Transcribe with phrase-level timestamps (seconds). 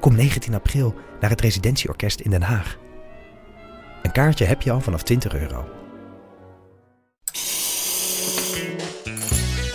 [0.00, 2.76] Kom 19 april naar het Residentieorkest in Den Haag.
[4.02, 5.64] Een kaartje heb je al vanaf 20 euro.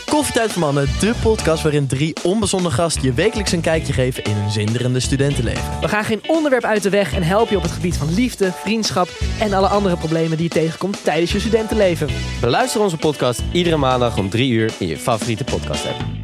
[0.05, 4.36] Koffietijd voor Mannen, de podcast waarin drie onbezonnen gasten je wekelijks een kijkje geven in
[4.36, 5.80] hun zinderende studentenleven.
[5.81, 8.52] We gaan geen onderwerp uit de weg en helpen je op het gebied van liefde,
[8.52, 9.08] vriendschap
[9.40, 12.08] en alle andere problemen die je tegenkomt tijdens je studentenleven.
[12.42, 16.23] Beluister onze podcast iedere maandag om 3 uur in je favoriete podcast app.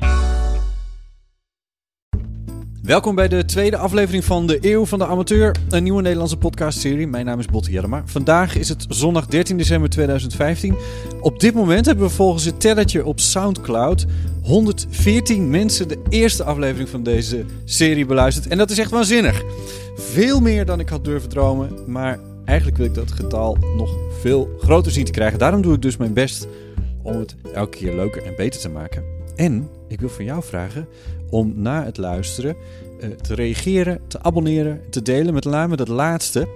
[2.89, 7.07] Welkom bij de tweede aflevering van de Eeuw van de Amateur, een nieuwe Nederlandse podcastserie.
[7.07, 8.01] Mijn naam is Botte Jellema.
[8.05, 10.75] Vandaag is het zondag 13 december 2015.
[11.21, 14.05] Op dit moment hebben we volgens het telletje op Soundcloud
[14.43, 18.47] 114 mensen de eerste aflevering van deze serie beluisterd.
[18.47, 19.43] En dat is echt waanzinnig.
[19.95, 24.49] Veel meer dan ik had durven dromen, maar eigenlijk wil ik dat getal nog veel
[24.59, 25.39] groter zien te krijgen.
[25.39, 26.47] Daarom doe ik dus mijn best
[27.03, 29.03] om het elke keer leuker en beter te maken.
[29.35, 30.87] En ik wil van jou vragen
[31.29, 32.55] om na het luisteren
[32.99, 35.33] uh, te reageren, te abonneren, te delen.
[35.33, 36.47] Met name dat laatste.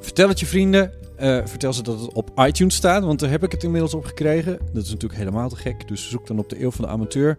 [0.00, 0.92] Vertel het je vrienden.
[1.20, 4.04] Uh, vertel ze dat het op iTunes staat, want daar heb ik het inmiddels op
[4.04, 4.58] gekregen.
[4.72, 5.88] Dat is natuurlijk helemaal te gek.
[5.88, 7.36] Dus zoek dan op de Eeuw van de Amateur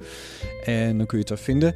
[0.65, 1.75] en dan kun je het daar vinden.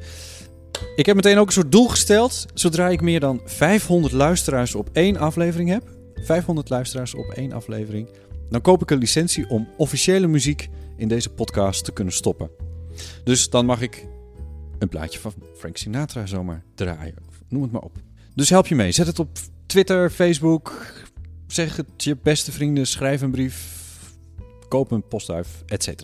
[0.96, 2.46] Ik heb meteen ook een soort doel gesteld.
[2.54, 8.10] Zodra ik meer dan 500 luisteraars op één aflevering heb, 500 luisteraars op één aflevering,
[8.50, 12.50] dan koop ik een licentie om officiële muziek in deze podcast te kunnen stoppen.
[13.24, 14.08] Dus dan mag ik
[14.80, 17.16] een plaatje van Frank Sinatra zomaar draaien.
[17.50, 17.98] Noem het maar op.
[18.36, 18.92] Dus help je mee.
[18.92, 20.94] Zet het op Twitter, Facebook.
[21.48, 22.88] Zeg het je beste vrienden.
[22.88, 23.76] Schrijf een brief.
[24.68, 26.04] Koop een postduif, etc.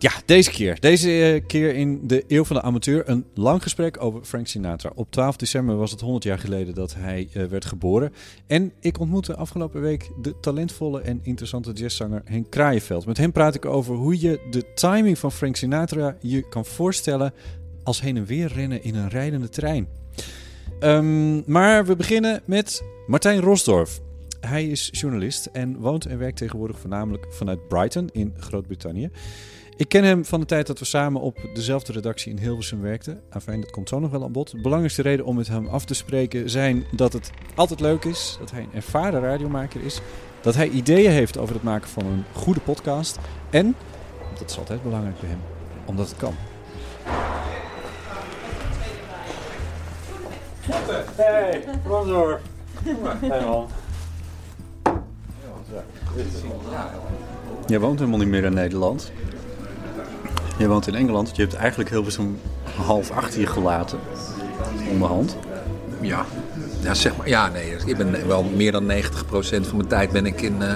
[0.00, 0.80] Ja, deze keer.
[0.80, 3.08] Deze keer in de Eeuw van de Amateur.
[3.08, 4.92] Een lang gesprek over Frank Sinatra.
[4.94, 8.12] Op 12 december was het 100 jaar geleden dat hij uh, werd geboren.
[8.46, 13.06] En ik ontmoette afgelopen week de talentvolle en interessante jazzzanger Henk Kraaienveld.
[13.06, 17.32] Met hem praat ik over hoe je de timing van Frank Sinatra je kan voorstellen
[17.82, 19.88] als heen en weer rennen in een rijdende trein.
[20.80, 24.00] Um, maar we beginnen met Martijn Rosdorf.
[24.40, 29.10] Hij is journalist en woont en werkt tegenwoordig voornamelijk vanuit Brighton in Groot-Brittannië.
[29.78, 33.20] Ik ken hem van de tijd dat we samen op dezelfde redactie in Hilversum werkten.
[33.30, 34.50] Enfin, dat komt zo nog wel aan bod.
[34.50, 38.36] De belangrijkste reden om met hem af te spreken zijn dat het altijd leuk is,
[38.40, 40.00] dat hij een ervaren radiomaker is,
[40.40, 43.18] dat hij ideeën heeft over het maken van een goede podcast
[43.50, 43.76] en,
[44.38, 45.40] dat is altijd belangrijk bij hem,
[45.84, 46.34] omdat het kan.
[51.16, 52.40] Hey, Ronzor.
[52.84, 53.68] Hey man.
[57.66, 59.12] Jij woont helemaal niet meer in Nederland.
[60.58, 61.36] Je woont in Engeland.
[61.36, 62.38] Je hebt eigenlijk Hilversum
[62.86, 63.98] half achter je gelaten.
[64.90, 65.36] Onderhand.
[66.00, 66.26] Ja.
[66.82, 67.28] Ja, zeg maar.
[67.28, 67.76] Ja, nee.
[67.86, 68.92] Ik ben wel meer dan 90%
[69.40, 70.72] van mijn tijd ben ik in, uh,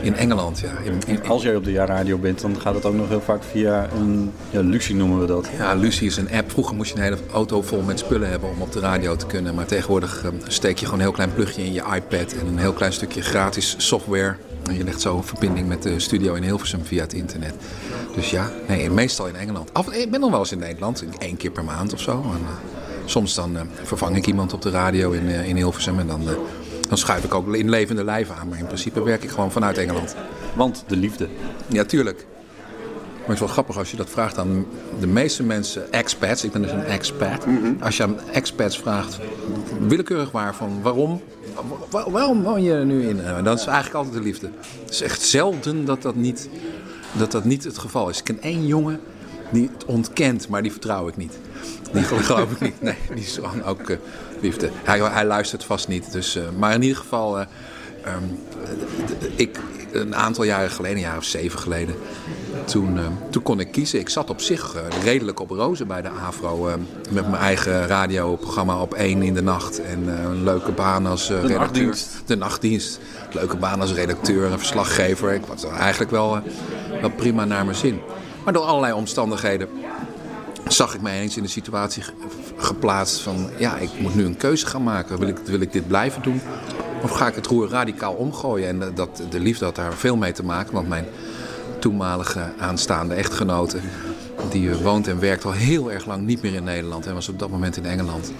[0.00, 0.58] in Engeland.
[0.58, 0.70] Ja.
[0.84, 3.42] In, in, als jij op de radio bent, dan gaat het ook nog heel vaak
[3.42, 4.32] via een...
[4.50, 5.48] Ja, Lucy noemen we dat.
[5.58, 6.50] Ja, Lucy is een app.
[6.50, 9.26] Vroeger moest je een hele auto vol met spullen hebben om op de radio te
[9.26, 9.54] kunnen.
[9.54, 12.58] Maar tegenwoordig uh, steek je gewoon een heel klein plugje in je iPad en een
[12.58, 14.36] heel klein stukje gratis software.
[14.68, 17.54] En je legt zo een verbinding met de studio in Hilversum via het internet.
[18.14, 19.74] Dus ja, nee, meestal in Engeland.
[19.74, 22.12] Af, ik ben nog wel eens in Nederland, één keer per maand of zo.
[22.12, 22.48] En, uh,
[23.04, 26.22] soms dan uh, vervang ik iemand op de radio in, uh, in Hilversum en dan,
[26.88, 28.48] dan schuif ik ook in levende lijven aan.
[28.48, 30.16] Maar in principe werk ik gewoon vanuit Engeland.
[30.54, 31.28] Want de liefde.
[31.66, 32.26] Ja, tuurlijk.
[33.26, 34.66] Maar het is wel grappig als je dat vraagt aan
[35.00, 37.44] de meeste mensen, expats, ik ben dus een expat.
[37.44, 37.76] -hmm.
[37.80, 39.18] Als je aan expats vraagt,
[39.78, 41.22] willekeurig waar, van waarom,
[41.90, 43.16] waar, waarom woon je nu in?
[43.16, 44.50] Uh, dat is eigenlijk altijd de liefde.
[44.84, 46.48] Het is echt zelden dat dat niet,
[47.12, 48.18] dat dat niet het geval is.
[48.18, 49.00] Ik ken één jongen
[49.50, 51.38] die het ontkent, maar die vertrouw ik niet.
[51.92, 52.82] Die geloof ik niet.
[52.82, 53.96] Nee, die is gewoon ook uh,
[54.40, 54.70] liefde.
[54.84, 56.12] Hij, hij luistert vast niet.
[56.12, 57.46] Dus, uh, maar in ieder geval,
[58.06, 58.38] um,
[59.36, 59.58] ik,
[59.92, 61.94] een aantal jaren geleden, een jaar of zeven geleden,
[62.64, 63.98] toen, uh, toen kon ik kiezen.
[63.98, 66.68] Ik zat op zich uh, redelijk op rozen bij de AVRO.
[66.68, 66.74] Uh,
[67.10, 69.82] met mijn eigen radioprogramma op één in de nacht.
[69.82, 71.58] En een leuke baan als redacteur.
[71.58, 72.22] Nachtdienst.
[72.26, 72.98] De nachtdienst.
[73.32, 75.32] Leuke baan als redacteur en verslaggever.
[75.32, 76.40] Ik was eigenlijk wel,
[77.00, 78.00] wel prima naar mijn zin.
[78.44, 79.68] Maar door allerlei omstandigheden
[80.68, 82.02] zag ik mij eens in de situatie
[82.56, 83.50] geplaatst van...
[83.58, 85.18] ja, ik moet nu een keuze gaan maken.
[85.18, 86.40] Wil ik, wil ik dit blijven doen?
[87.06, 88.68] Of ga ik het roer radicaal omgooien?
[88.68, 90.74] En dat, de liefde had daar veel mee te maken.
[90.74, 91.04] Want mijn
[91.78, 93.78] toenmalige aanstaande echtgenote...
[94.50, 97.06] die woont en werkt al heel erg lang niet meer in Nederland.
[97.06, 98.32] En was op dat moment in Engeland.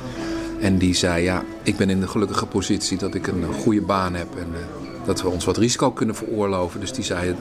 [0.61, 4.15] En die zei, ja, ik ben in de gelukkige positie dat ik een goede baan
[4.15, 6.81] heb en eh, dat we ons wat risico kunnen veroorloven.
[6.81, 7.35] Dus die zei,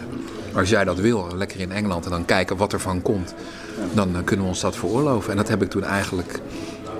[0.54, 3.34] als jij dat wil, lekker in Engeland en dan kijken wat er van komt,
[3.94, 5.32] dan eh, kunnen we ons dat veroorloven.
[5.32, 6.40] En dat heb ik toen eigenlijk,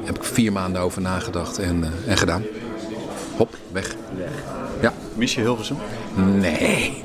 [0.04, 2.44] heb ik vier maanden over nagedacht en, eh, en gedaan.
[3.38, 3.96] Hop, weg.
[4.82, 4.94] Ja.
[5.14, 5.78] Mis je Hilversum?
[6.16, 7.04] Nee.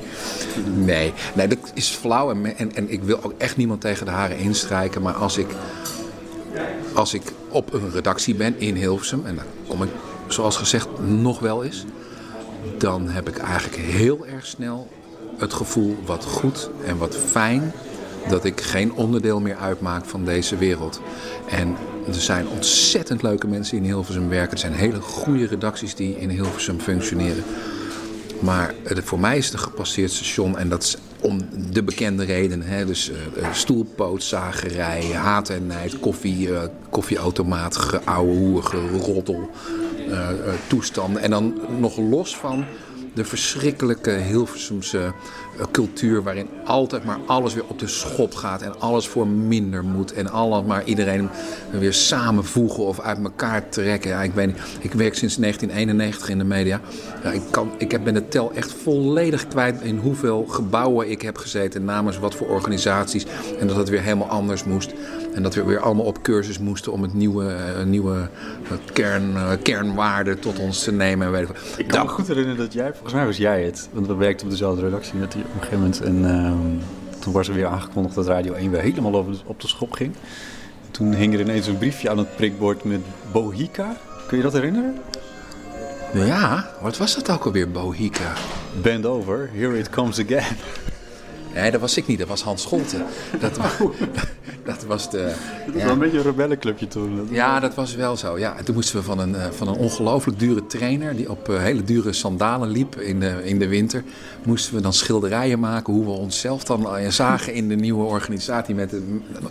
[0.75, 4.11] Nee, nee, dat is flauw en, en, en ik wil ook echt niemand tegen de
[4.11, 5.01] haren instrijken.
[5.01, 5.47] Maar als ik,
[6.93, 9.89] als ik op een redactie ben in Hilversum, en daar kom ik
[10.27, 11.85] zoals gezegd nog wel eens,
[12.77, 14.87] dan heb ik eigenlijk heel erg snel
[15.37, 17.71] het gevoel wat goed en wat fijn
[18.29, 21.01] dat ik geen onderdeel meer uitmaak van deze wereld.
[21.49, 21.77] En
[22.07, 24.51] er zijn ontzettend leuke mensen in Hilversum werken.
[24.51, 27.43] Er zijn hele goede redacties die in Hilversum functioneren.
[28.39, 31.39] Maar voor mij is het een gepasseerd station en dat is om
[31.71, 32.67] de bekende redenen.
[32.67, 32.85] Hè?
[32.85, 38.75] Dus eh, eh, stoelpootzagerij, haat en nijd, koffie, eh, koffieautomaat, geouwe hoer,
[40.67, 41.21] toestanden.
[41.21, 42.65] En dan nog los van
[43.13, 45.13] de verschrikkelijke Hilversumse
[45.61, 49.83] eh, cultuur waarin altijd maar alles weer op de schop gaat en alles voor minder
[49.83, 51.29] moet en alles maar iedereen
[51.71, 54.09] weer samenvoegen of uit elkaar trekken.
[54.09, 56.79] Ja, ik, weet niet, ik werk sinds 1991 in de media.
[57.23, 61.21] Ja, ik, kan, ik heb- ben de tel echt volledig kwijt in hoeveel gebouwen ik
[61.21, 63.25] heb gezeten namens wat voor organisaties
[63.59, 64.91] en dat het weer helemaal anders moest.
[65.33, 68.29] En dat we weer allemaal op cursus moesten om het nieuwe, eh, nieuwe
[68.63, 71.25] eh, kern, eh, kernwaarden tot ons te nemen.
[71.27, 71.47] En weet
[71.77, 74.45] ik, kan me goed herinneren dat jij, volgens mij was jij het, want we werkten
[74.45, 76.01] op dezelfde redactie op een gegeven moment.
[76.01, 79.67] En ehm, toen was er weer aangekondigd dat Radio 1 weer helemaal de- op de
[79.67, 80.13] schop ging.
[80.91, 83.01] Toen hing er ineens een briefje aan het prikbord met
[83.31, 83.97] Bohica.
[84.27, 84.95] Kun je dat herinneren?
[86.13, 88.33] Ja, wat was dat ook alweer, Bohica?
[88.81, 90.55] Bend over, here it comes again.
[91.53, 93.05] Nee, dat was ik niet, dat was Hans Scholten.
[93.39, 93.71] Dat, wa-
[94.65, 95.33] dat was de.
[95.65, 95.89] Dat was Ja.
[95.89, 97.15] een beetje een rebellenclubje toen.
[97.15, 98.39] Dat- Ja, dat was wel zo.
[98.39, 101.15] Ja, en toen moesten we van een, eh, van een ongelooflijk dure trainer...
[101.15, 104.03] die op eh, hele dure sandalen liep in de, in de winter...
[104.43, 105.93] moesten we dan schilderijen maken...
[105.93, 108.75] hoe we onszelf dan eh, zagen in de nieuwe organisatie...
[108.75, 108.93] met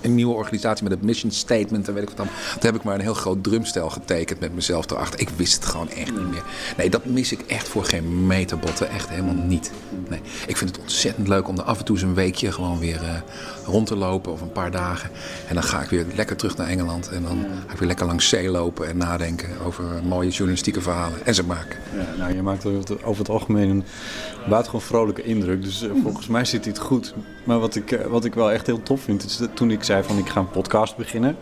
[0.01, 2.27] een nieuwe organisatie met het mission statement en weet ik wat dan.
[2.53, 5.21] Toen heb ik maar een heel groot drumstel getekend met mezelf erachter.
[5.21, 6.43] Ik wist het gewoon echt niet meer.
[6.77, 8.91] Nee, dat mis ik echt voor geen meterbotten.
[8.91, 9.71] Echt helemaal niet.
[10.09, 12.53] Nee, ik vind het ontzettend leuk om er af en toe eens een weekje...
[12.53, 13.15] gewoon weer eh,
[13.67, 15.11] rond te lopen of een paar dagen.
[15.49, 17.09] En dan ga ik weer lekker terug naar Engeland.
[17.09, 21.27] En dan ga ik weer lekker langs zee lopen en nadenken over mooie journalistieke verhalen.
[21.27, 21.79] En ze maken.
[21.97, 23.85] Ja, nou, je maakt over het, over het algemeen een
[24.49, 25.63] buitengewoon vrolijke indruk.
[25.63, 27.15] Dus eh, volgens mij zit dit goed.
[27.45, 29.83] Maar wat ik, eh, wat ik wel echt heel tof vind, is dat toen ik
[29.83, 31.37] zei van ik ga een podcast beginnen.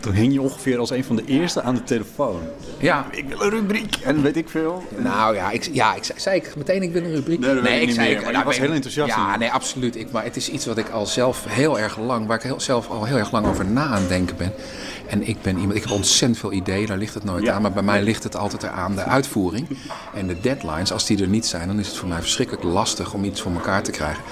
[0.00, 2.40] Toen hing je ongeveer als een van de eerste aan de telefoon.
[2.78, 3.96] Ja, Ik wil een rubriek.
[4.02, 4.82] En weet ik veel.
[4.96, 7.40] Nou ja, ik, ja, ik zei, zei ik meteen ik wil een rubriek.
[7.40, 9.96] Nee, weet ik meer, maar je was heel enthousiast Ja, nee, absoluut.
[9.96, 12.60] Ik, maar het is iets wat ik al zelf heel erg lang, waar ik heel,
[12.60, 14.52] zelf al heel erg lang over na aan denken ben.
[15.06, 17.52] En ik ben iemand, ik heb ontzettend veel ideeën, daar ligt het nooit Ja.
[17.54, 17.62] aan.
[17.62, 19.66] Maar bij mij ligt het altijd aan de uitvoering.
[20.14, 23.14] En de deadlines, als die er niet zijn, dan is het voor mij verschrikkelijk lastig
[23.14, 24.22] om iets voor elkaar te krijgen.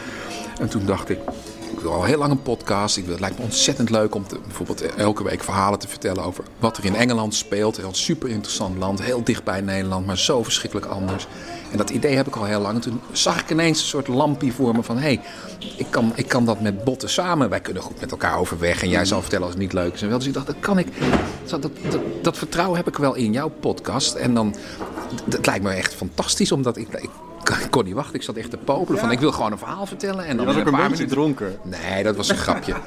[0.60, 1.18] En toen dacht ik,
[1.72, 2.96] ik wil al heel lang een podcast.
[2.96, 6.76] Ik het lijkt me ontzettend leuk om bijvoorbeeld elke week verhalen te vertellen over wat
[6.76, 7.78] er in Engeland speelt.
[7.78, 11.26] Een super interessant land, heel dicht bij Nederland, maar zo verschrikkelijk anders.
[11.70, 12.74] En dat idee heb ik al heel lang.
[12.74, 14.96] En toen zag ik ineens een soort lampje voor me van...
[14.96, 15.20] hé, hey,
[15.76, 17.48] ik, kan, ik kan dat met botten samen.
[17.48, 18.82] Wij kunnen goed met elkaar overweg.
[18.82, 20.02] En jij zal vertellen als het niet leuk is.
[20.02, 20.88] En wel, dus ik dacht, dat kan ik.
[21.46, 21.72] Dat, dat,
[22.22, 24.14] dat, vertrouwen heb ik wel in jouw podcast.
[24.14, 24.54] En dan,
[25.30, 26.88] het lijkt me echt fantastisch, omdat ik
[27.50, 29.00] ik kon niet wachten, ik zat echt te popelen.
[29.00, 30.24] Van, ik wil gewoon een verhaal vertellen.
[30.24, 31.56] En dan Je was ook een paar beetje minuten- dronken.
[31.62, 32.74] Nee, dat was een grapje.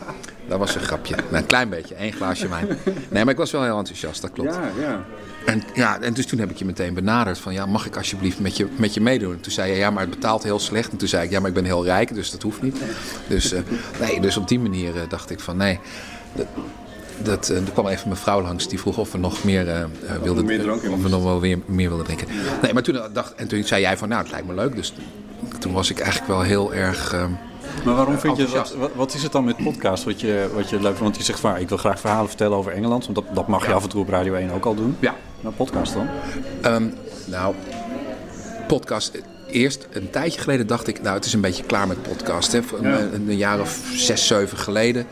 [0.48, 1.15] Dat was een grapje.
[1.15, 2.68] Nou, een klein beetje, één glaasje wijn.
[3.10, 4.56] Nee, maar ik was wel heel enthousiast, dat klopt.
[4.80, 5.03] ja.
[5.46, 7.53] En, ja, en dus toen heb ik je meteen benaderd van...
[7.53, 9.34] ja, mag ik alsjeblieft met je, met je meedoen?
[9.34, 10.91] En toen zei je, ja, maar het betaalt heel slecht.
[10.91, 12.77] En toen zei ik, ja, maar ik ben heel rijk, dus dat hoeft niet.
[13.27, 13.62] Dus, eh,
[14.00, 15.80] nee, dus op die manier eh, dacht ik van, nee...
[16.34, 16.46] Dat,
[17.24, 19.82] dat, eh, er kwam even mijn vrouw langs die vroeg of we nog meer eh,
[19.82, 19.88] eh,
[20.24, 22.28] wilden meer of we nog wel weer meer wilden drinken.
[22.62, 24.75] Nee, maar toen dacht en toen zei jij van nou het lijkt me leuk.
[24.75, 24.94] Dus
[25.60, 27.16] toen was ik eigenlijk wel heel erg.
[27.86, 30.70] Maar waarom vind je dat, wat, wat is het dan met podcast wat je, wat
[30.70, 31.00] je leuk vindt?
[31.00, 33.04] Want je zegt van, ik wil graag verhalen vertellen over Engeland.
[33.04, 34.96] Want dat, dat mag je af en toe op Radio 1 ook al doen.
[35.00, 36.08] ja, Maar podcast dan?
[36.62, 36.84] Ehm,
[37.25, 37.56] nou,
[38.68, 39.22] podcast.
[39.48, 42.51] Eerst, een tijdje geleden dacht ik, nou, het is een beetje klaar met podcast.
[42.51, 42.63] Hè.
[42.63, 42.98] Voor Een, Ja.
[43.00, 45.06] een, een jaar of zes, zeven geleden.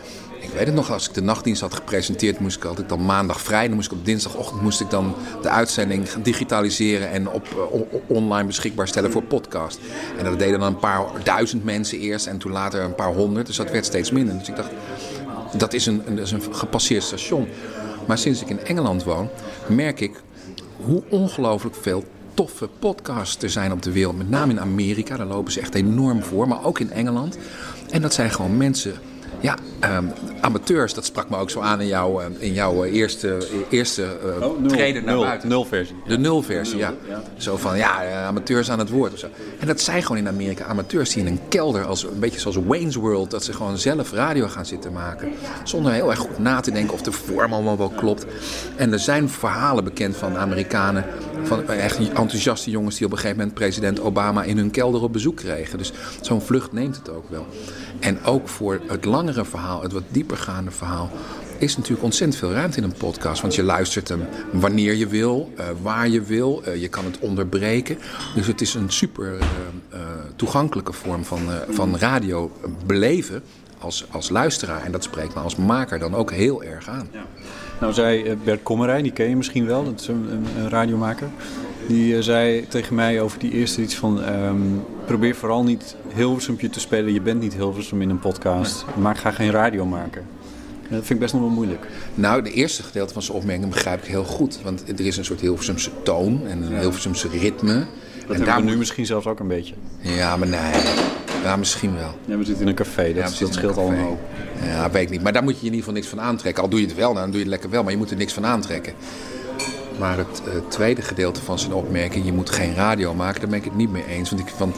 [0.50, 3.42] Ik weet het nog, als ik de nachtdienst had gepresenteerd, moest ik altijd dan maandag
[3.42, 3.68] vrij.
[3.68, 8.48] Dan moest ik op dinsdagochtend moest ik dan de uitzending digitaliseren en op, eh, online
[8.48, 9.80] beschikbaar stellen voor podcast.
[10.18, 13.48] En dat deden dan een paar duizend mensen eerst en toen later een paar honderd.
[13.48, 14.38] Dus dat werd steeds minder.
[14.38, 14.72] Dus ik dacht,
[15.58, 17.48] dat is een, een, dat is een gepasseerd station.
[18.08, 19.30] Maar sinds ik in Engeland woon,
[19.68, 20.22] merk ik
[20.76, 22.04] hoe ongelooflijk veel
[22.34, 24.18] toffe podcasts er zijn op de wereld.
[24.18, 26.48] Met name in Amerika, daar lopen ze echt enorm voor.
[26.48, 27.38] Maar ook in Engeland.
[27.90, 28.94] En dat zijn gewoon mensen
[29.42, 30.06] Ja, ehm,
[30.42, 33.38] amateurs, dat sprak me ook zo aan in jouw, eh, in jouw eh, eerste,
[33.70, 35.50] eerste eh, Oh, nul, treden naar nul, buiten.
[35.50, 35.96] nul versie.
[36.08, 36.94] De nulversie, ja.
[37.38, 39.28] Zo van, ja, amateurs aan het woord of zo.
[39.60, 42.58] En dat zijn gewoon in Amerika amateurs die in een kelder, als, een beetje zoals
[42.68, 45.32] Wayne's World, dat ze gewoon zelf radio gaan zitten maken.
[45.64, 48.26] Zonder heel erg goed na te denken of de vorm allemaal wel klopt.
[48.76, 51.06] En er zijn verhalen bekend van Amerikanen,
[51.44, 55.14] van echt enthousiaste jongens die op een gegeven moment president Obama in hun kelder op
[55.14, 55.78] bezoek kregen.
[55.78, 55.92] Dus
[56.22, 57.48] zo'n vlucht neemt het ook wel.
[58.00, 61.10] En ook voor het langere verhaal, het wat diepergaande verhaal,
[61.58, 63.42] is natuurlijk ontzettend veel ruimte in een podcast.
[63.42, 66.62] Want je luistert hem wanneer je wil, eh, waar je wil.
[66.64, 67.98] eh, je kan het onderbreken.
[68.36, 69.46] Dus het is een super eh,
[69.90, 70.00] eh,
[70.36, 72.52] toegankelijke vorm van, eh, van radio
[72.86, 73.44] beleven
[73.78, 74.84] als, als luisteraar.
[74.84, 77.10] En dat spreekt me als maker dan ook heel erg aan.
[77.80, 80.70] Nou zei eh, Bert Kommerij, die ken je misschien wel, dat is een, een, een
[80.70, 81.28] radiomaker.
[81.88, 84.24] Die eh, zei tegen mij over die eerste iets van...
[84.24, 84.58] ehm,
[85.06, 87.14] probeer vooral niet Hilversumpje te spelen.
[87.14, 88.86] Je bent niet Hilversum in een podcast.
[88.98, 90.22] Maar ga geen radio maken.
[90.90, 91.88] En dat vind ik best nog wel moeilijk.
[92.16, 94.60] Nou, de eerste gedeelte van zijn opmerking begrijp ik heel goed.
[94.64, 97.86] Want er is een soort Hilversumse toon en een Hilversumse ritme.
[98.30, 99.74] En we nu misschien zelfs ook een beetje.
[100.00, 100.82] Ja, maar nee.
[101.44, 102.18] Ja, misschien wel.
[102.26, 104.20] Ja, we zitten in een café, dat, Ja, dat scheelt al een hoop.
[104.64, 105.22] Ja, weet ik niet.
[105.24, 106.64] Maar daar moet je in ieder geval niks van aantrekken.
[106.64, 107.84] Al doe je het wel, nou, dan doe je het lekker wel.
[107.84, 108.94] Maar je moet er niks van aantrekken.
[110.00, 113.60] Maar het eh, tweede gedeelte van zijn opmerking, je moet geen radio maken, daar ben
[113.60, 114.30] ik het niet mee eens.
[114.30, 114.76] Want, ik, want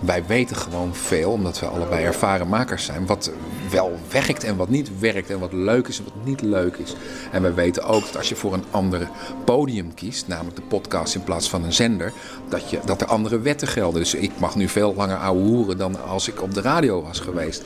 [0.00, 3.30] wij weten gewoon veel, omdat we allebei ervaren makers zijn, wat
[3.70, 5.30] wel werkt en wat niet werkt.
[5.30, 6.94] En wat leuk is en wat niet leuk is.
[7.32, 9.08] En wij weten ook dat als je voor een ander
[9.44, 12.12] podium kiest, namelijk de podcast in plaats van een zender,
[12.48, 14.00] dat, je, dat er andere wetten gelden.
[14.00, 17.20] Dus ik mag nu veel langer ouwe hoeren dan als ik op de radio was
[17.20, 17.62] geweest.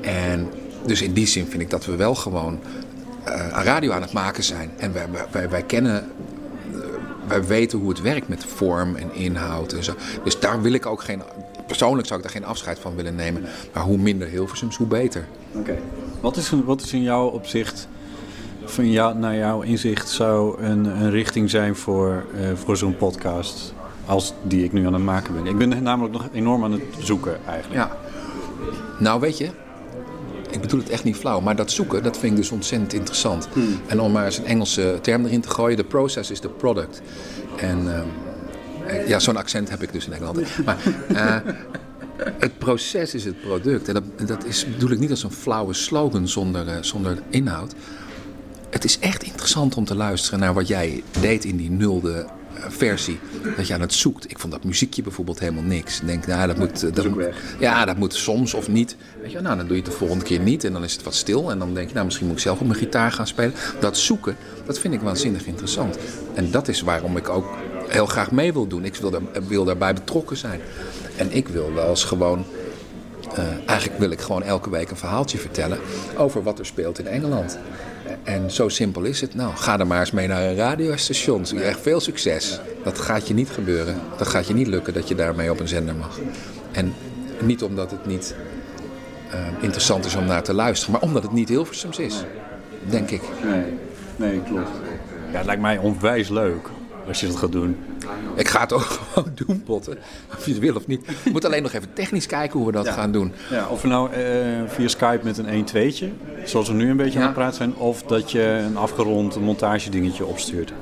[0.00, 0.48] En
[0.86, 2.58] dus in die zin vind ik dat we wel gewoon
[3.52, 4.70] aan radio aan het maken zijn.
[4.76, 6.08] En wij, wij- wij, wij kennen,
[6.72, 6.78] eh,
[7.28, 9.94] wij weten hoe het werkt met vorm en inhoud en zo.
[10.24, 11.22] Dus daar wil ik ook geen,
[11.70, 13.42] persoonlijk zou ik daar geen afscheid van willen nemen.
[13.72, 15.26] Maar hoe minder Hilversums, hoe beter.
[15.52, 15.78] Oké.
[16.20, 17.88] Wat, is, wat is in jouw opzicht,
[18.64, 23.74] van jou, naar jouw inzicht, zou een, een richting zijn voor, eh, voor zo'n podcast
[24.06, 25.46] als die ik nu aan het maken ben?
[25.46, 27.80] Ik ben namelijk nog enorm aan het zoeken eigenlijk.
[27.80, 27.96] Ja.
[28.98, 29.50] Nou, weet je,
[30.50, 33.48] ik bedoel het echt niet flauw, maar dat zoeken, dat vind ik dus ontzettend interessant.
[33.86, 37.02] En om maar eens een Engelse term erin te gooien, the process is the product.
[37.56, 38.06] En ehm,
[39.06, 40.64] ja, zo'n accent heb ik dus in Engeland.
[40.64, 40.78] Maar
[41.14, 41.36] eh,
[42.38, 43.88] het proces is het product.
[43.88, 47.74] En dat, dat is, bedoel ik niet als een flauwe slogan zonder, eh, zonder inhoud.
[48.70, 52.64] Het is echt interessant om te luisteren naar wat jij deed in die nulde eh,
[52.68, 53.18] versie.
[53.56, 54.30] Dat je aan het zoekt.
[54.30, 56.00] Ik vond dat muziekje bijvoorbeeld helemaal niks.
[56.00, 56.82] Ik denk, nou, dat moet...
[56.82, 57.06] eh, Dat.
[57.58, 58.96] Ja, dat moet soms of niet.
[59.22, 60.64] Weet je, nou, dan doe je het de volgende keer niet.
[60.64, 61.50] En dan is het wat stil.
[61.50, 63.54] En dan denk je, nou, misschien moet ik zelf op mijn gitaar gaan spelen.
[63.80, 65.98] Dat zoeken, dat vind ik waanzinnig interessant.
[66.34, 67.56] En dat is waarom ik ook
[67.90, 68.84] heel graag mee wil doen.
[68.84, 70.60] Ik wil, daar, wil daarbij betrokken zijn.
[71.16, 72.44] En ik wil wel eens gewoon...
[73.34, 75.78] eh, eigenlijk wil ik gewoon elke week een verhaaltje vertellen
[76.16, 77.58] over wat er speelt in Engeland.
[78.22, 79.34] En zo simpel is het.
[79.34, 81.44] Nou, ga er maar eens mee naar een radiostation.
[81.48, 82.60] Je krijgt veel succes.
[82.84, 84.00] Dat gaat je niet gebeuren.
[84.16, 86.18] Dat gaat je niet lukken dat je daarmee op een zender mag.
[86.72, 86.94] En
[87.40, 88.34] niet omdat het niet
[89.30, 92.24] eh, interessant is om naar te luisteren, maar omdat het niet Hilversums is.
[92.88, 93.22] Denk ik.
[93.44, 93.64] Nee,
[94.16, 94.70] nee, klopt.
[95.30, 96.68] Ja, het lijkt mij onwijs leuk
[97.10, 97.76] als je dat gaat doen.
[98.34, 99.98] Ik ga het ook gewoon doen, Potten.
[100.36, 101.08] Of je het wil of niet.
[101.24, 103.32] Ik moet alleen nog even technisch kijken hoe we dat gaan doen.
[103.50, 104.20] Ja, of we nou eh,
[104.66, 106.04] via Skype met een 1-2'tje,
[106.44, 107.18] zoals we nu een beetje Ja.
[107.20, 110.72] aan het praten zijn, of dat je een afgerond montagedingetje opstuurt.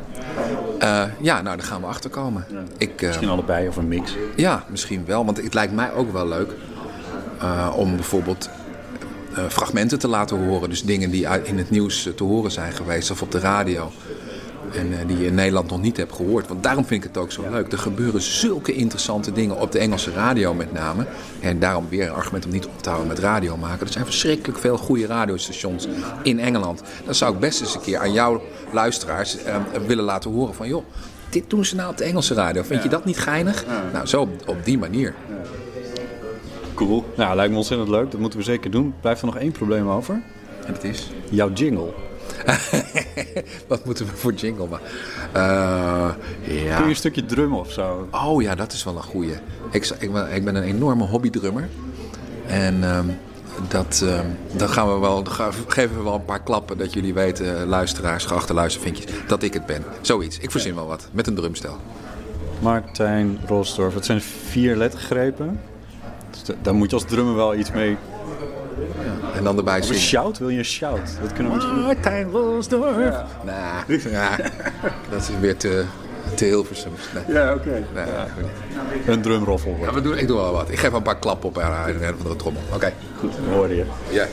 [0.78, 2.44] Eh, ja, nou, daar gaan we achter komen.
[2.78, 4.16] Ik, eh, Misschien allebei of een mix.
[4.37, 5.25] Ja, misschien wel.
[5.25, 6.52] Want het lijkt mij ook wel leuk
[7.76, 8.50] om bijvoorbeeld
[9.49, 10.68] fragmenten te laten horen.
[10.68, 13.92] Dus dingen die in het nieuws te horen zijn geweest of op de radio.
[14.75, 16.48] En eh, die je in Nederland nog niet hebt gehoord.
[16.48, 17.72] Want daarom vind ik het ook zo leuk.
[17.72, 21.06] Er gebeuren zulke interessante dingen op de Engelse radio met name.
[21.40, 23.87] En daarom weer een argument om niet op te houden met radio maken.
[23.87, 25.88] Er zijn verschrikkelijk veel goede radiostations
[26.22, 26.82] in Engeland.
[27.04, 29.56] Dan zou ik best eens een keer aan jouw luisteraars eh,
[29.87, 30.68] willen laten horen van...
[30.68, 30.84] joh,
[31.30, 32.62] dit doen ze nou op de Engelse radio.
[32.62, 33.64] Vind je dat niet geinig?
[33.92, 35.14] Nou, zo op, die manier.
[36.75, 37.04] Cool.
[37.16, 38.10] Nou, lijkt me ontzettend leuk.
[38.10, 38.94] Dat moeten we zeker doen.
[39.00, 40.20] Blijft er nog één probleem over.
[40.66, 41.10] En het is...
[41.30, 42.07] Jouw jingle.
[43.68, 44.87] Wat moeten we voor jingle maken?
[45.32, 46.11] Eh,
[46.44, 48.08] Kun je een stukje drummen of zo?
[48.11, 49.35] Oh ja, dat is wel een goeie.
[49.70, 51.68] Ik, ik, ben, ik ben een enorme hobbydrummer.
[52.47, 53.06] En ehm,
[53.68, 55.32] dat, ehm, dan gaan we wel, dan
[55.66, 59.66] geven we wel een paar klappen dat jullie weten, luisteraars, geachte luistervinkjes, dat ik het
[59.66, 59.85] ben.
[60.00, 60.38] Zoiets.
[60.38, 61.08] Ik verzin wel wat.
[61.12, 61.76] Met een drumstel.
[62.61, 63.94] Martijn Rolsdorf.
[63.94, 65.61] Het zijn vier lettergrepen.
[66.30, 67.97] Dus da- daar moet je als drummer wel iets mee.
[69.38, 70.00] En dan erbij Of een zingen.
[70.02, 70.38] shout?
[70.38, 71.00] Wil je een shout?
[71.23, 71.66] Dat kunnen we.
[71.66, 72.97] Martijn Rolsdorf.
[73.45, 74.37] Nou, ja,
[75.11, 75.85] dat is weer te,
[76.35, 77.00] te Hilversums.
[77.14, 77.37] Nee.
[77.37, 77.71] Ja, oké.
[77.95, 78.04] Nee,
[78.35, 78.50] goed.
[79.07, 79.76] Een drumroffel.
[79.80, 80.71] Ja, we doen, ik doe wel wat.
[80.71, 82.62] Ik geef wel een paar klappen op aan een of andere trommel.
[82.75, 82.92] Oké.
[83.18, 83.85] Goed, dat hoorde je.
[84.11, 84.26] Ja.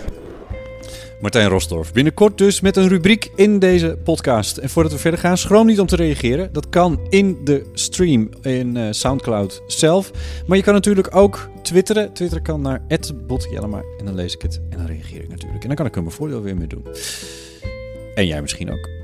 [1.20, 1.94] Martijn Rosdorf.
[1.94, 4.58] Binnenkort dus met een rubriek in deze podcast.
[4.58, 6.54] En voordat we verder gaan, schroom niet om te reageren.
[6.54, 10.12] Dat kan in de stream in eh, Soundcloud zelf.
[10.48, 12.14] Maar je kan natuurlijk ook twitteren.
[12.14, 12.82] Twitter kan naar
[13.28, 15.62] @botjellema en dan lees ik het en dan reageer ik natuurlijk.
[15.62, 16.86] En dan kan ik er voordeel weer mee doen.
[18.16, 18.95] En jij misschien ook.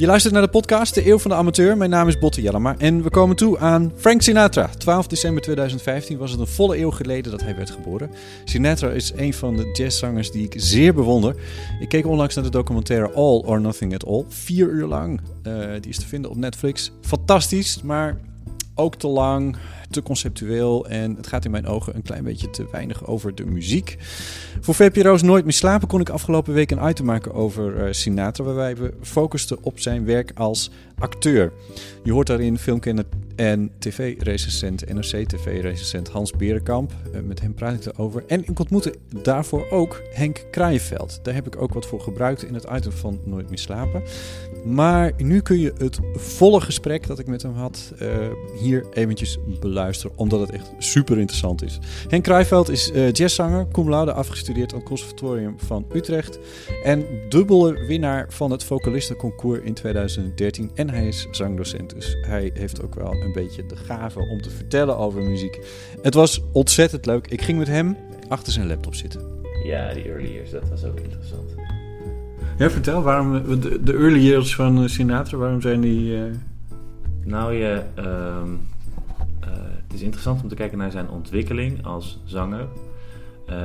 [0.00, 1.76] Je luistert naar de podcast De Eeuw van de Amateur.
[1.76, 4.66] Mijn naam is Botte Jellema en we komen toe aan Frank Sinatra.
[4.66, 8.10] 12 december 2015 was het een volle eeuw geleden dat hij werd geboren.
[8.44, 11.34] Sinatra is een van de jazzzangers die ik zeer bewonder.
[11.80, 14.24] Ik keek onlangs naar de documentaire All or Nothing at All.
[14.28, 15.20] Vier uur lang.
[15.46, 16.92] Uh, die is te vinden op Netflix.
[17.00, 18.20] Fantastisch, maar
[18.80, 19.56] ook te lang,
[19.90, 23.46] te conceptueel en het gaat in mijn ogen een klein beetje te weinig over de
[23.46, 23.96] muziek.
[24.60, 28.44] Voor VPRO's Nooit meer slapen kon ik afgelopen week een item maken over uh, Sinatra,
[28.44, 31.52] waarbij we focusten op zijn werk als acteur.
[32.02, 33.04] Je hoort daarin filmkenner
[33.40, 36.92] en tv-recensent, NRC-tv-recensent Hans Berenkamp.
[37.14, 38.24] Uh, met hem praat ik erover.
[38.26, 41.20] En ik ontmoette daarvoor ook Henk Kraaienveld.
[41.22, 44.02] Daar heb ik ook wat voor gebruikt in het item van Nooit meer slapen.
[44.64, 48.08] Maar nu kun je het volle gesprek dat ik met hem had uh,
[48.60, 51.78] hier eventjes beluisteren, omdat het echt super interessant is.
[52.08, 56.38] Henk Kraaienveld is uh, jazzzanger, cum laude afgestudeerd aan het Conservatorium van Utrecht
[56.84, 60.70] en dubbele winnaar van het vocalistenconcours in 2013.
[60.74, 64.50] En hij is zangdocent, dus hij heeft ook wel een beetje de gave om te
[64.50, 65.58] vertellen over muziek.
[66.02, 67.26] Het was ontzettend leuk.
[67.26, 67.96] Ik ging met hem
[68.28, 69.20] achter zijn laptop zitten.
[69.64, 71.54] Ja, die early years, dat was ook interessant.
[72.58, 76.16] Ja, vertel, waarom de, de early years van Sinatra, waarom zijn die...
[76.16, 76.22] Uh...
[77.24, 79.50] Nou, je, uh, uh,
[79.82, 82.66] het is interessant om te kijken naar zijn ontwikkeling als zanger.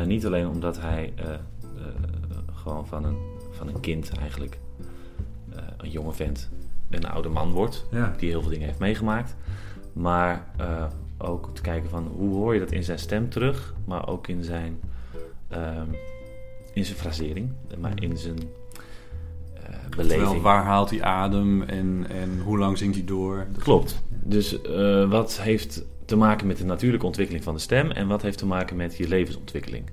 [0.05, 1.13] niet alleen omdat hij
[2.53, 3.17] gewoon van een,
[3.51, 4.57] van een kind eigenlijk
[5.77, 6.49] een jonge vent
[6.89, 8.13] een oude man wordt, ja.
[8.17, 9.35] die heel veel dingen heeft meegemaakt.
[9.93, 10.47] Maar
[11.17, 14.43] ook te kijken van hoe hoor je dat in zijn stem terug, maar ook in
[14.43, 14.79] zijn,
[15.47, 15.87] ehm,
[16.73, 17.49] in zijn frasering,
[17.79, 18.37] maar in zijn
[19.95, 20.21] beleving.
[20.21, 23.45] Terwijl, waar haalt hij adem en, en hoe lang zingt hij door?
[23.57, 24.01] Klopt.
[24.09, 28.21] Dus uh, wat heeft te maken met de natuurlijke ontwikkeling van de stem en wat
[28.21, 29.89] heeft te maken met je levensontwikkeling?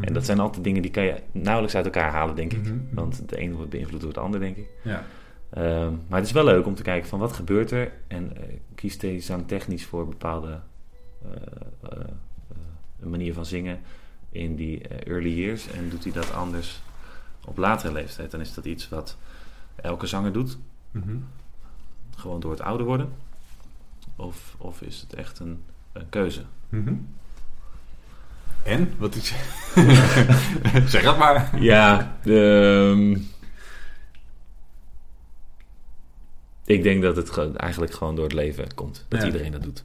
[0.00, 2.58] En dat zijn altijd dingen die kan je nauwelijks uit elkaar halen, denk ik.
[2.58, 2.88] Mm -hmm.
[2.92, 4.68] Want de een wordt beïnvloed door het ander, denk ik.
[4.82, 5.04] Ja.
[5.54, 8.42] Uh, maar het is wel leuk om te kijken van wat gebeurt er en uh,
[8.74, 10.60] kiest hij zangtechnisch voor bepaalde
[13.00, 13.80] een manier van zingen
[14.30, 16.80] in die early years en doet hij dat anders
[17.44, 19.16] op latere leeftijd, dan is dat iets wat
[19.74, 20.58] elke zanger doet.
[20.90, 21.24] Mm -hmm.
[22.16, 23.12] Gewoon door het ouder worden.
[24.16, 26.42] Of, of is het echt een, een keuze?
[26.68, 27.08] Mm -hmm.
[28.62, 28.94] En?
[28.98, 29.34] Wat is...
[30.92, 31.62] zeg dat maar.
[31.62, 33.28] Ja, um,
[36.66, 39.04] ik denk dat het eigenlijk gewoon door het leven komt.
[39.08, 39.26] Dat ja.
[39.26, 39.84] iedereen dat doet.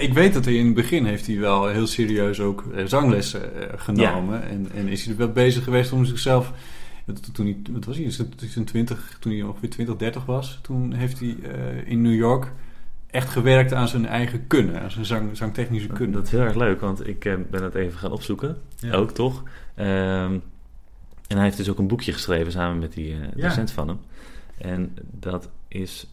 [0.00, 4.40] Ik weet dat hij in het begin heeft hij wel heel serieus ook zanglessen genomen.
[4.40, 4.46] Ja.
[4.46, 6.52] En, en is hij er wel bezig geweest om zichzelf
[7.32, 8.10] toen hij, wat was hij,
[8.48, 12.52] zijn 20, toen hij ongeveer 20, 30 was, toen heeft hij uh, in New York
[13.10, 16.12] echt gewerkt aan zijn eigen kunnen, aan zijn zang, zangtechnische kunnen.
[16.12, 18.92] Dat is heel erg leuk, want ik ben het even gaan opzoeken, ja.
[18.92, 19.42] ook toch.
[19.76, 20.42] Um,
[21.26, 23.98] en hij heeft dus ook een boekje geschreven samen met die uh, docent van hem.
[24.58, 26.06] En dat is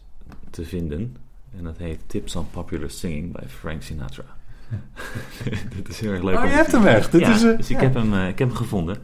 [0.50, 1.16] te vinden,
[1.56, 4.24] en dat heet Tips on Popular Singing bij Frank Sinatra.
[5.76, 6.36] dat is heel erg leuk.
[6.36, 7.12] Oh, je hebt hem echt.
[7.12, 8.96] Dit ja, is, dus ik, heb hem, ik heb hem gevonden.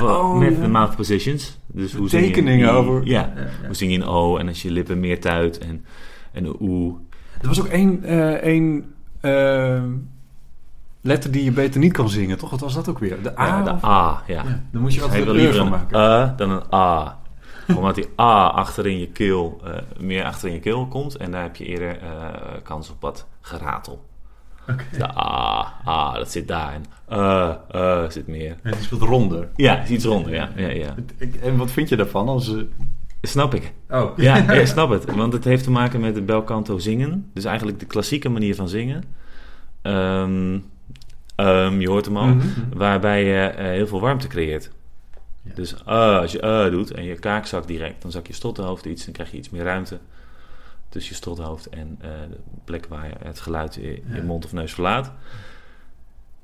[0.00, 0.60] Oh, met ja.
[0.60, 1.58] de mouth positions.
[1.66, 3.06] Dus hoe tekeningen zing je, over.
[3.06, 3.32] Ja,
[3.66, 5.84] hoe zing je een O en als je lippen meer tuit en,
[6.32, 6.94] en een oe.
[7.40, 9.82] Er was ook één, uh, één uh,
[11.00, 12.50] letter die je beter niet kan zingen, toch?
[12.50, 13.22] Wat was dat ook weer?
[13.22, 13.46] De A?
[13.46, 14.42] Ja, de A, ja.
[14.70, 15.98] dan moet je dus altijd een liever van maken.
[15.98, 17.18] A dan een A.
[17.76, 21.16] Omdat die A achter in je keel, uh, meer achter in je keel komt.
[21.16, 22.08] En daar heb je eerder uh,
[22.62, 24.04] kans op wat geratel.
[24.70, 24.86] Okay.
[24.98, 26.72] De A, A, dat zit daar.
[26.72, 26.84] En
[27.18, 28.56] uh, uh, zit meer.
[28.62, 29.48] Het is wat ronder.
[29.56, 30.48] Ja, is iets ronder, ja.
[30.56, 30.94] ja, ja.
[31.42, 32.28] En wat vind je daarvan?
[32.28, 32.62] Als, uh...
[33.22, 33.72] Snap ik.
[33.90, 34.18] Oh.
[34.18, 35.14] Ja, snap het.
[35.14, 37.30] Want het heeft te maken met het belcanto zingen.
[37.34, 39.04] Dus eigenlijk de klassieke manier van zingen.
[39.82, 40.64] Um,
[41.36, 42.26] um, je hoort hem al.
[42.26, 42.46] Mhm.
[42.74, 44.70] Waarbij je heel veel warmte creëert.
[45.44, 45.54] Ja.
[45.54, 49.06] Dus als je uh doet en je kaak zakt direct, dan zak je stotterhoofd iets
[49.06, 49.98] en krijg je iets meer ruimte
[50.88, 54.52] tussen je strothoofd en uh, de plek waar je het geluid in je mond of
[54.52, 55.12] neus verlaat.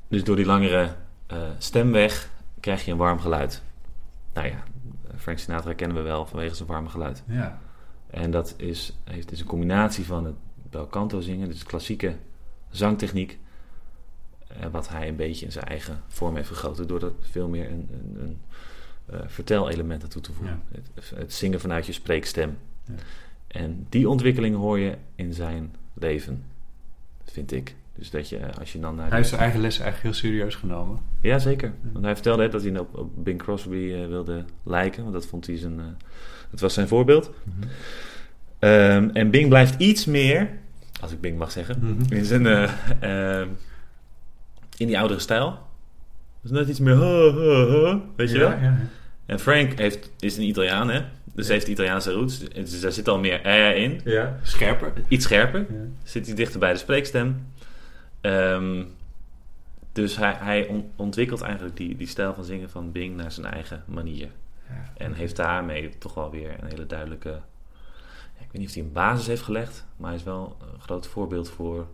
[0.09, 0.95] Dus door die langere
[1.33, 3.63] uh, stemweg krijg je een warm geluid.
[4.33, 4.63] Nou ja,
[5.17, 7.23] Frank Sinatra kennen we wel vanwege zijn warme geluid.
[7.27, 7.59] Ja.
[8.11, 10.35] En dat is, heeft dus een combinatie van het
[10.71, 12.17] bel canto zingen, dus klassieke
[12.71, 13.39] zangtechniek,
[14.53, 17.71] uh, wat hij een beetje in zijn eigen vorm heeft vergroten door er veel meer
[17.71, 18.41] een, een, een
[19.13, 20.63] uh, vertelelement naartoe te voegen.
[20.73, 20.81] Ja.
[20.95, 22.59] Het, het, zingen vanuit je spreekstem.
[22.85, 22.95] Ja.
[23.47, 26.45] En die ontwikkeling hoor je in zijn leven,
[27.25, 27.75] vind ik.
[27.95, 29.07] Dus dat je, eh, als je dan naar...
[29.09, 30.99] Hij heeft zijn eigen lessen eigenlijk heel serieus genomen.
[31.21, 31.73] Ja, zeker.
[31.93, 35.03] Want hij vertelde dat hij op, op Bing Crosby eh, wilde lijken.
[35.03, 35.79] Want dat vond hij zijn...
[35.81, 35.85] eh,
[36.51, 37.31] dat was zijn voorbeeld.
[38.59, 40.51] Ehm, en Bing blijft iets meer,
[41.01, 42.13] als ik Bing mag zeggen, Mhm.
[42.13, 42.47] in zijn...
[42.47, 42.71] eh,
[43.41, 43.49] ehm,
[44.77, 45.59] in die oudere stijl.
[46.41, 46.95] Dus net iets meer...
[46.97, 48.51] huh, huh, huh, weet je wel?
[48.51, 48.77] Ja, ja.
[49.27, 51.05] En Frank heeft, is een Italiaan, hè?
[51.35, 52.39] Dus heeft Italiaanse roots.
[52.49, 54.01] Dus daar zit al meer eh in.
[54.05, 54.39] ja.
[54.43, 54.93] Scherper.
[55.09, 55.61] Iets scherper.
[55.61, 55.79] Ja.
[56.03, 57.47] Zit hij dichter bij de spreekstem.
[58.21, 58.85] Ehm,
[59.93, 63.47] dus hij, hij on- ontwikkelt eigenlijk die, die stijl van zingen van Bing naar zijn
[63.47, 64.29] eigen manier.
[64.97, 67.29] En heeft daarmee toch wel weer een hele duidelijke...
[67.29, 69.87] ja, ik weet niet of hij een basis heeft gelegd...
[69.97, 71.87] maar hij is wel een groot voorbeeld voor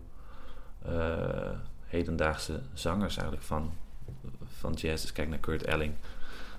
[0.85, 1.49] eh,
[1.85, 3.71] hedendaagse zangers eigenlijk van,
[4.59, 5.01] van jazz.
[5.01, 5.93] Dus kijk naar Kurt Elling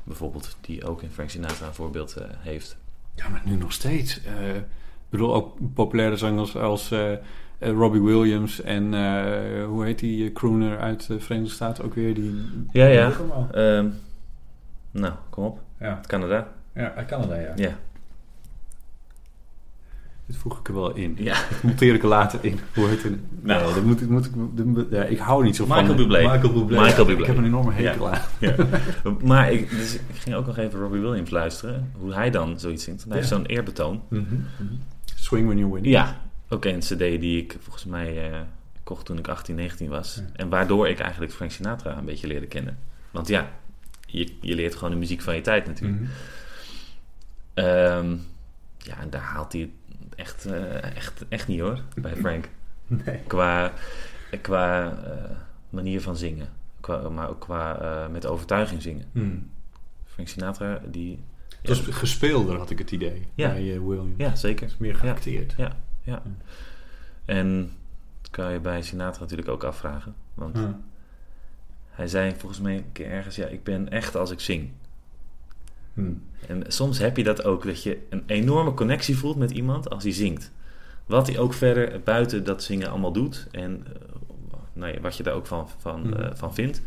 [0.05, 0.57] bijvoorbeeld...
[0.61, 2.77] die ook in Frank Sinatra een voorbeeld eh, heeft.
[3.15, 4.23] Ja, maar nu nog steeds.
[4.23, 4.65] Eh, ik
[5.09, 7.13] bedoel, ook populaire zangers als eh,
[7.59, 8.83] Robbie Williams en
[9.65, 12.15] hoe heet die crooner uit de Verenigde Staten ook weer?
[12.15, 13.13] Die, Ja, ja.
[13.53, 13.89] Ehm,
[14.91, 15.61] nou, kom op.
[15.81, 16.49] Ja, Canada.
[16.75, 17.53] ja, uit Canada, ja.
[17.57, 17.79] Ja.
[20.29, 21.17] Dit voeg ik er wel in.
[21.19, 21.35] Ja.
[21.51, 22.61] Dat monteer ik er later in.
[22.75, 23.13] Hoe heet het?
[23.43, 23.65] Nou.
[23.65, 24.33] Nee, dat moet, ik- moet ik,
[24.75, 25.97] dat ja, ik hou niet zo Michael van...
[25.97, 26.19] Bublé.
[26.33, 26.81] Michael Bublé.
[26.81, 27.05] Michael.
[27.07, 27.21] Bublé.
[27.21, 28.21] Ik heb een enorme hekel aan.
[28.39, 28.55] Ja.
[29.25, 31.91] maar ik, dus ik ging ook nog even Robbie Williams luisteren.
[31.99, 33.05] Hoe hij dan zoiets zingt.
[33.05, 34.03] Hij heeft zo'n eerbetoon.
[35.15, 35.85] Swing when you win.
[35.85, 38.39] Ja, ook een cd die ik volgens mij eh,
[38.83, 40.23] kocht toen ik 18, 19 was.
[40.33, 42.79] En waardoor ik eigenlijk Frank Sinatra een beetje leerde kennen.
[43.11, 43.49] Want ja,
[44.07, 46.01] je, je leert gewoon de muziek van je tijd natuurlijk.
[46.01, 46.11] Mhm.
[47.55, 48.17] Ehm,
[48.79, 49.71] ja, en daar haalt hij het
[50.19, 52.49] echt, eh, echt, echt niet hoor, bij Frank.
[52.87, 53.19] Nee.
[53.27, 53.73] Qua,
[54.41, 55.31] qua eh,
[55.71, 56.49] manier van zingen.
[56.81, 59.05] Qua, maar ook qua eh, met overtuiging zingen.
[59.13, 59.51] Hmm.
[60.05, 61.19] Frank Sinatra, die...
[61.49, 63.29] Het was gespeelder, had ik het idee.
[63.35, 63.49] Ja.
[63.53, 64.15] Bij Williams.
[64.17, 64.63] Ja, zeker.
[64.63, 65.55] Het is meer geacteerd.
[65.57, 66.23] Ja, ja.
[67.25, 67.71] En
[68.21, 70.15] dat kan je bij Sinatra natuurlijk ook afvragen.
[70.35, 70.81] Want Ja.
[71.89, 73.37] hij zei volgens mij een keer ergens...
[73.37, 74.71] Ja, ik ben echt als ik zing.
[76.05, 76.23] Hmm.
[76.47, 80.03] En soms heb je dat ook, dat je een enorme connectie voelt met iemand als
[80.03, 80.51] hij zingt.
[81.07, 83.47] Wat hij ook verder buiten dat zingen allemaal doet.
[83.51, 86.13] En eh, nou ja, wat je daar ook van, van, Mhm.
[86.21, 86.83] eh, van vindt.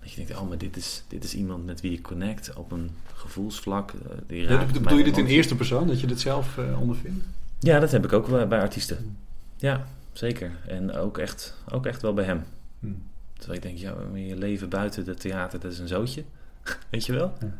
[0.00, 2.72] Dat je denkt, oh, maar dit is, dit is iemand met wie ik connect op
[2.72, 3.92] een gevoelsvlak.
[4.26, 7.24] die Ja, raakt bedoel je dit in eerste persoon, dat je dit zelf ondervindt?
[7.58, 9.16] Ja, dat heb ik ook wel bij artiesten.
[9.56, 10.50] Ja, zeker.
[10.66, 12.44] En ook echt, ook echt wel bij hem.
[12.80, 13.02] Hmm.
[13.32, 16.24] Terwijl ik denk, ja, je leven buiten het theater, dat is een zootje.
[16.90, 17.32] Weet je wel?
[17.40, 17.52] Ja.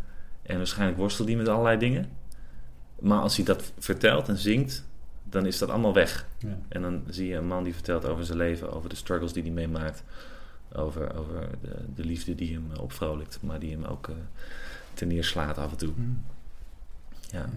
[0.50, 2.08] En waarschijnlijk worstelt hij met allerlei dingen.
[2.98, 4.84] Maar als hij dat vertelt en zingt,
[5.22, 6.26] dan is dat allemaal weg.
[6.38, 6.58] Ja.
[6.68, 9.42] En dan zie je een man die vertelt over zijn leven, over de struggles die
[9.42, 10.04] hij meemaakt.
[10.72, 14.14] Over, over de, de liefde die hem eh, opvrolijkt, maar die hem ook uh,
[14.94, 15.92] ten neerslaat af en toe.
[15.94, 16.22] Hmm.
[17.30, 17.48] Ja.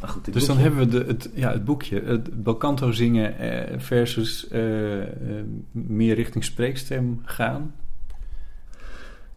[0.00, 3.78] Maar goed, Dus dan hebben we de, het, ja, het boekje, het belcanto zingen eh,
[3.78, 7.74] versus eh, eh, meer richting spreekstem gaan.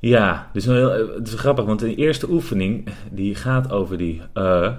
[0.09, 4.21] Ja, dus heel, eh, het is grappig, want de eerste oefening die gaat over die
[4.33, 4.71] uh.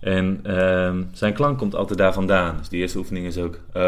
[0.00, 2.56] En ehm, zijn klank komt altijd daar vandaan.
[2.58, 3.82] Dus die eerste oefening is ook uh.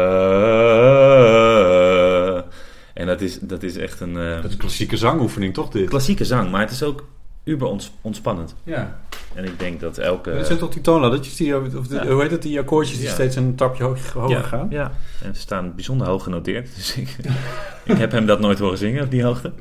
[2.93, 5.89] En dat is, dat is echt een eh, Dat is een klassieke zangoefening, toch dit?
[5.89, 7.05] klassieke zang, maar het is ook
[7.43, 8.55] uber ons, ontspannend.
[8.63, 8.99] Ja.
[9.33, 10.29] En ik denk dat elke...
[10.29, 12.07] Het zijn toch die toonladdertjes, die, of de, Ja.
[12.07, 13.13] hoe heet het, die akkoordjes die Ja.
[13.13, 14.67] steeds een tapje hoog, hoger ja, gaan?
[14.69, 14.91] Ja,
[15.23, 16.75] en ze staan bijzonder hoog genoteerd.
[16.75, 17.17] Dus ik,
[17.93, 19.51] ik heb hem dat nooit horen zingen op die hoogte.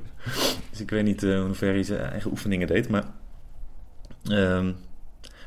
[0.70, 2.88] Dus ik weet niet eh, in hoeverre hij zijn eigen oefeningen deed.
[2.88, 3.04] Maar
[4.24, 4.72] ehm,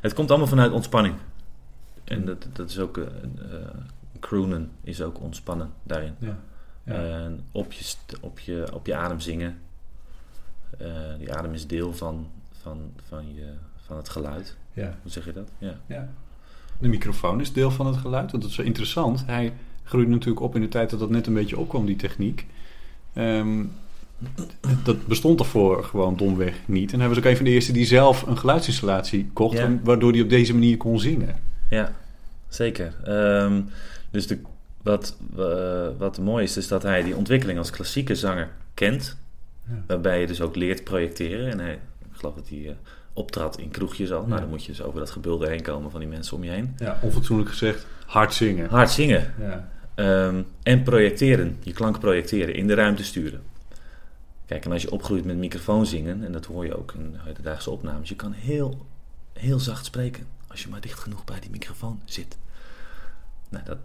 [0.00, 1.14] het komt allemaal vanuit ontspanning.
[2.04, 2.96] En dat, dat is ook...
[2.96, 3.68] eh eh,
[4.24, 6.14] croonen is ook ontspannen daarin.
[6.18, 6.38] Ja.
[6.84, 6.92] Ja.
[6.92, 9.58] En op je, op, je, op je adem zingen.
[10.78, 12.30] Eh, die adem is deel van,
[12.62, 14.56] van, van, je, van het geluid.
[14.72, 14.98] ja.
[15.02, 15.50] Hoe zeg je dat?
[15.58, 15.80] Ja.
[15.86, 16.08] Ja.
[16.78, 19.26] De microfoon is deel van het geluid, want dat is zo interessant.
[19.26, 22.46] Hij groeide natuurlijk op in de tijd dat dat net een beetje opkwam, die techniek.
[23.12, 23.64] Ehm,
[24.82, 26.92] dat bestond ervoor gewoon domweg niet.
[26.92, 29.78] En hij was ook een van de eerste die zelf een geluidsinstallatie kocht, Ja.
[29.82, 31.36] waardoor hij op deze manier kon zingen.
[31.70, 31.92] Ja,
[32.48, 32.94] zeker.
[33.04, 33.60] Ehm,
[34.10, 34.38] dus de,
[34.82, 35.16] wat,
[35.98, 39.16] wat mooi is, is dat hij die ontwikkeling als klassieke zanger kent.
[39.68, 39.82] Ja.
[39.86, 41.50] Waarbij je dus ook leert projecteren.
[41.50, 42.72] En hij, ik geloof dat hij eh,
[43.12, 44.20] optrad in kroegjes al.
[44.22, 44.26] Ja.
[44.28, 46.50] Nou, dan moet je dus over dat gebulder heen komen van die mensen om je
[46.50, 46.74] heen.
[46.78, 48.68] Ja, onfatsoenlijk gezegd, hard zingen.
[48.68, 49.34] Hard zingen.
[49.40, 49.68] Ja.
[49.94, 51.56] Ehm, en projecteren.
[51.62, 52.54] Je klank projecteren.
[52.54, 53.40] In de ruimte sturen.
[54.46, 57.70] Kijk, en als je opgroeit met microfoon zingen, en dat hoor je ook in hedendaagse
[57.70, 58.86] opnames, je kan heel,
[59.32, 60.26] heel zacht spreken.
[60.46, 62.38] Als je maar dicht genoeg bij die microfoon zit.
[63.48, 63.78] Nou, dat,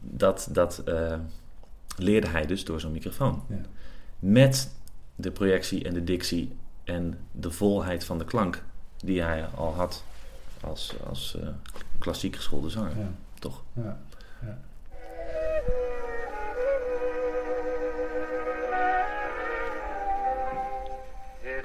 [0.00, 1.18] dat, dat eh,
[1.96, 3.42] leerde hij dus door zo'n microfoon.
[3.48, 3.60] Ja.
[4.18, 4.70] Met
[5.14, 8.62] de projectie en de dictie en de volheid van de klank
[8.96, 10.04] die hij al had
[10.60, 11.48] als, als eh,
[11.98, 12.98] klassiek geschoolde zanger.
[12.98, 13.10] Ja.
[13.38, 13.62] Toch?
[13.72, 14.00] Ja.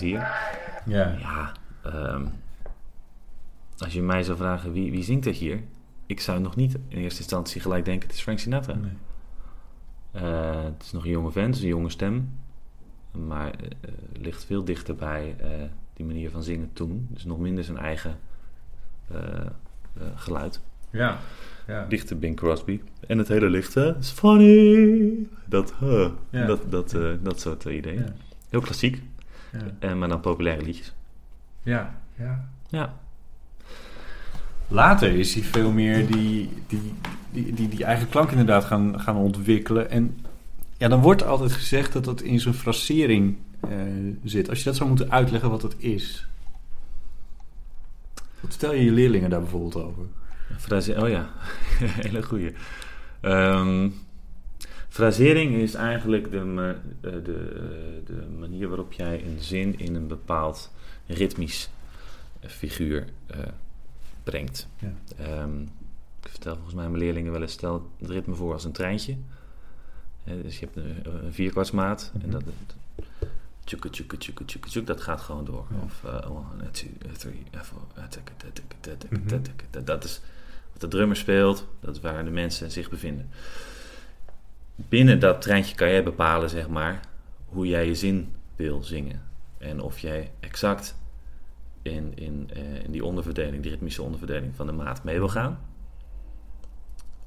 [0.00, 0.18] hier.
[0.86, 1.16] Ja.
[1.18, 1.52] Ja,
[1.82, 2.26] ehm,
[3.78, 5.60] als je mij zou vragen wie, wie zingt er hier,
[6.06, 8.74] ik zou nog niet in eerste instantie gelijk denken het is Frank Sinatra.
[8.74, 8.92] Nee.
[10.12, 12.30] Eh, het is nog een jonge vent, een jonge stem,
[13.10, 15.36] maar eh, ligt veel dichter bij
[15.92, 17.06] die manier van zingen toen.
[17.10, 18.18] Dus nog minder zijn eigen
[20.14, 20.60] geluid.
[20.90, 21.18] Ja.
[21.66, 21.86] ja.
[21.86, 22.80] Dichter Bing Crosby.
[23.06, 25.26] En het hele lichte, is funny.
[25.46, 26.46] Dat, huh, Ja.
[26.46, 27.98] dat, dat, dat soort ideeën.
[27.98, 28.14] Ja.
[28.48, 29.02] Heel klassiek,
[29.58, 29.88] Ja.
[29.88, 30.94] eh, maar dan populaire liedjes.
[31.62, 31.94] Ja.
[32.18, 32.48] ja.
[32.68, 32.94] Ja.
[34.68, 36.92] Later is hij veel meer die, die,
[37.30, 39.90] die, die, die eigen klank inderdaad gaan, gaan ontwikkelen.
[39.90, 40.18] En
[40.76, 43.70] ja, dan wordt altijd gezegd dat dat in zijn frasering eh,
[44.24, 44.48] zit.
[44.48, 46.26] Als je dat zou moeten uitleggen wat dat is.
[48.40, 50.04] Wat stel je je leerlingen daar bijvoorbeeld over?
[51.02, 51.28] Oh ja,
[52.06, 52.52] hele goeie.
[53.20, 53.88] Ehm,
[54.94, 56.38] frasering is eigenlijk de,
[57.00, 60.70] eh, de, de manier waarop jij een zin in een bepaald
[61.06, 61.68] ritmisch
[62.40, 63.38] eh, figuur eh,
[64.22, 64.68] brengt.
[64.78, 64.92] Ja.
[65.16, 65.62] Ehm,
[66.22, 69.16] ik vertel volgens mij mijn leerlingen wel eens, stel het ritme voor als een treintje.
[70.42, 72.42] Dus je hebt een, een vierkwartsmaat en dat...
[73.64, 75.66] Tjoeke, tjoeke, tjoeke, tjoeke, tjoeke, dat gaat gewoon door.
[75.70, 75.76] Ja.
[75.84, 79.26] Of uh, one, two, three, four, Mhm.
[79.26, 79.86] tik, tik.
[79.86, 80.20] Dat is
[80.72, 83.30] wat de drummer speelt, dat is waar de mensen zich bevinden.
[84.76, 87.00] Binnen dat treintje kan jij bepalen, zeg maar,
[87.46, 89.22] hoe jij je zin wil zingen.
[89.58, 90.96] En of jij exact
[91.82, 95.58] in, in, eh, in die onderverdeling, die ritmische onderverdeling van de maat mee wil gaan.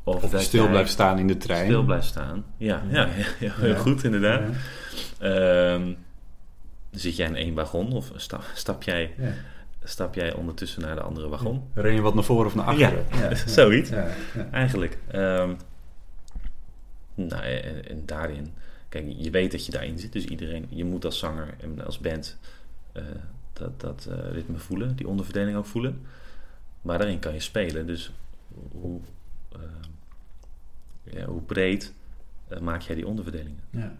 [0.03, 1.65] Of stil blijft staan in de trein.
[1.65, 2.45] Stil blijft staan.
[2.57, 4.41] Ja, ja, ja, ja, heel goed inderdaad.
[5.19, 5.93] Ehm,
[6.91, 9.31] zit jij in één wagon of stap, stap, jij, Ja.
[9.83, 11.63] stap jij ondertussen naar de andere wagon?
[11.73, 13.05] Ren je wat naar voren of naar achteren?
[13.19, 13.89] Ja, zoiets.
[13.89, 14.47] Ja, ja.
[14.51, 14.97] Eigenlijk.
[15.07, 15.53] Ehm,
[17.17, 18.53] nou, en, en daarin,
[18.89, 21.99] kijk, je weet dat je daarin zit, dus iedereen, je moet als zanger en als
[21.99, 22.37] band
[22.91, 23.03] eh,
[23.53, 26.01] dat, dat eh, ritme voelen, die onderverdeling ook voelen.
[26.81, 28.11] Maar daarin kan je spelen, dus
[28.71, 28.99] hoe,
[31.03, 31.93] ja, hoe breed
[32.47, 33.63] eh, maak jij die onderverdelingen?
[33.69, 33.95] Ja.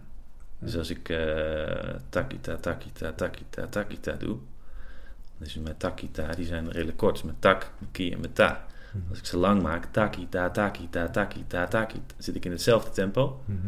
[0.58, 4.38] Dus als ik eh takita, takita, takita, takita doe,
[5.38, 8.34] dan is met takita, die zijn redelijk kort, dus met tak, met ki en met
[8.34, 8.66] ta.
[9.08, 13.42] Als ik ze lang maak, takita, takita, takita, takita, zit ik in hetzelfde tempo.
[13.44, 13.58] Mhm.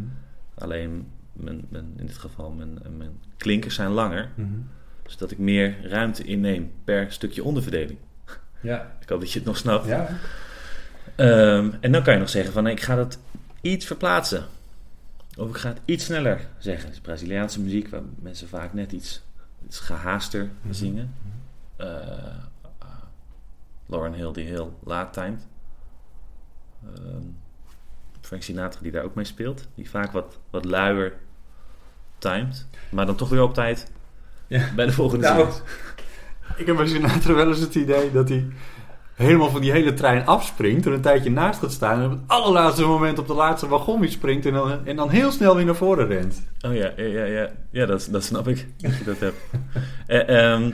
[0.54, 4.48] Alleen, mijn, mijn, in dit geval, mijn, mijn klinkers zijn langer, Mhm.
[5.06, 7.98] zodat ik meer ruimte inneem per stukje onderverdeling.
[8.62, 8.92] Ja.
[9.00, 9.86] Ik hoop dat je het nog snapt.
[9.86, 10.08] Ja.
[11.16, 13.18] Ehm, en dan kan je nog zeggen van, nee, ik ga dat
[13.60, 14.44] iets verplaatsen.
[15.36, 16.90] Of ik ga het iets sneller zeggen.
[16.90, 19.22] Is Braziliaanse muziek, waar mensen vaak net iets,
[19.66, 20.72] iets gehaaster Mhm.
[20.74, 21.14] zingen.
[21.76, 21.86] Eh,
[23.90, 25.46] Lauren Hill die heel laat timed.
[26.84, 27.22] Ehm,
[28.20, 29.68] Frank Sinatra die daar ook mee speelt.
[29.74, 31.12] Die vaak wat, wat luier
[32.18, 32.66] timed.
[32.90, 33.92] Maar dan toch weer op tijd
[34.46, 34.68] Ja.
[34.74, 35.62] bij de volgende Nou, zin.
[36.56, 38.46] Ik heb bij Sinatra wel eens het idee dat hij
[39.14, 40.86] helemaal van die hele trein afspringt...
[40.86, 41.98] en een tijdje naast gaat staan...
[41.98, 44.46] en op het allerlaatste moment op de laatste wagon weer springt...
[44.46, 46.42] en dan, en dan heel snel weer naar voren rent.
[46.66, 47.50] Oh ja, ja, ja, ja.
[47.70, 49.36] ja dat, dat snap ik dat je dat hebt.
[50.06, 50.72] Eh, ehm,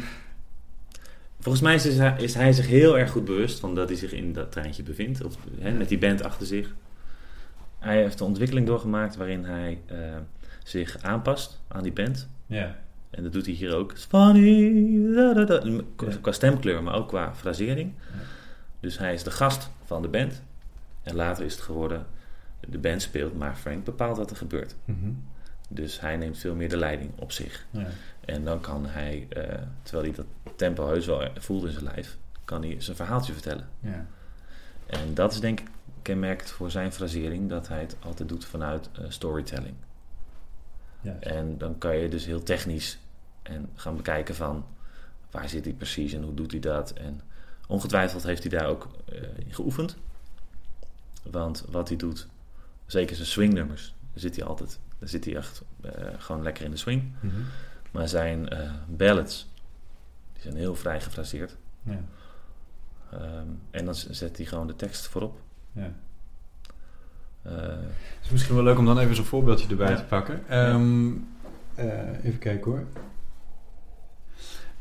[1.47, 4.13] volgens mij is hij, is hij zich heel erg goed bewust van dat hij zich
[4.13, 5.25] in dat treintje bevindt.
[5.25, 6.75] Of hè, met die band achter zich.
[7.79, 9.99] Hij heeft een ontwikkeling doorgemaakt waarin hij eh,
[10.65, 12.29] zich aanpast aan die band.
[12.47, 12.77] Ja.
[13.11, 13.93] En dat doet hij hier ook.
[13.93, 15.15] It's funny.
[15.15, 15.81] da, da, da.
[15.97, 16.17] Qua, Ja.
[16.21, 17.93] qua stemkleur, maar ook qua frasering.
[18.13, 18.19] Ja.
[18.81, 20.43] Dus hij is de gast van de band.
[21.03, 22.07] En later is het geworden,
[22.69, 24.75] de band speelt, maar Frank bepaalt wat er gebeurt.
[24.85, 25.11] Mhm.
[25.69, 27.67] Dus hij neemt veel meer de leiding op zich.
[27.71, 27.87] ja.
[28.25, 29.43] En dan kan hij, eh,
[29.83, 33.69] terwijl hij dat tempo heus wel voelt in zijn lijf, kan hij zijn verhaaltje vertellen.
[33.81, 34.07] ja.
[34.87, 35.69] En dat is denk ik
[36.03, 39.75] kenmerkend voor zijn frasering, dat hij het altijd doet vanuit eh, storytelling.
[41.21, 42.99] En dan kan je dus heel technisch
[43.42, 44.66] en gaan bekijken van
[45.31, 46.92] waar zit hij precies en hoe doet hij dat.
[46.92, 47.21] En
[47.69, 49.97] ongetwijfeld heeft hij daar ook eh, in geoefend.
[51.23, 52.27] Want wat hij doet,
[52.87, 56.71] zeker zijn swingnummers, daar zit hij altijd, daar zit hij echt eh, gewoon lekker in
[56.71, 57.12] de swing.
[57.21, 57.35] Mhm.
[57.90, 58.49] Maar zijn
[58.88, 59.49] ballads,
[60.37, 61.57] die zijn heel vrij gefraseerd.
[61.83, 62.01] ja.
[63.12, 65.38] Ehm, en dan zet hij gewoon de tekst voorop.
[65.72, 65.92] ja.
[67.42, 69.96] Eh, Het is misschien wel leuk om dan even zo'n voorbeeldje erbij Ja.
[69.96, 70.49] te pakken.
[70.49, 71.11] Ehm,
[71.75, 72.85] eh, even kijken hoor.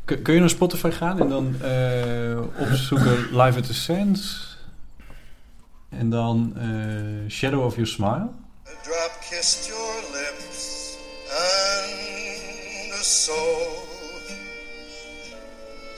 [0.05, 4.53] Kun, kun je naar Spotify gaan en dan eh, opzoeken Live at the Sands?
[5.89, 8.29] En dan eh, Shadow of Your Smile.
[8.67, 10.97] A drop kissed your lips
[11.29, 13.84] and a soul.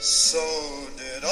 [0.00, 0.38] So
[0.96, 1.28] did I.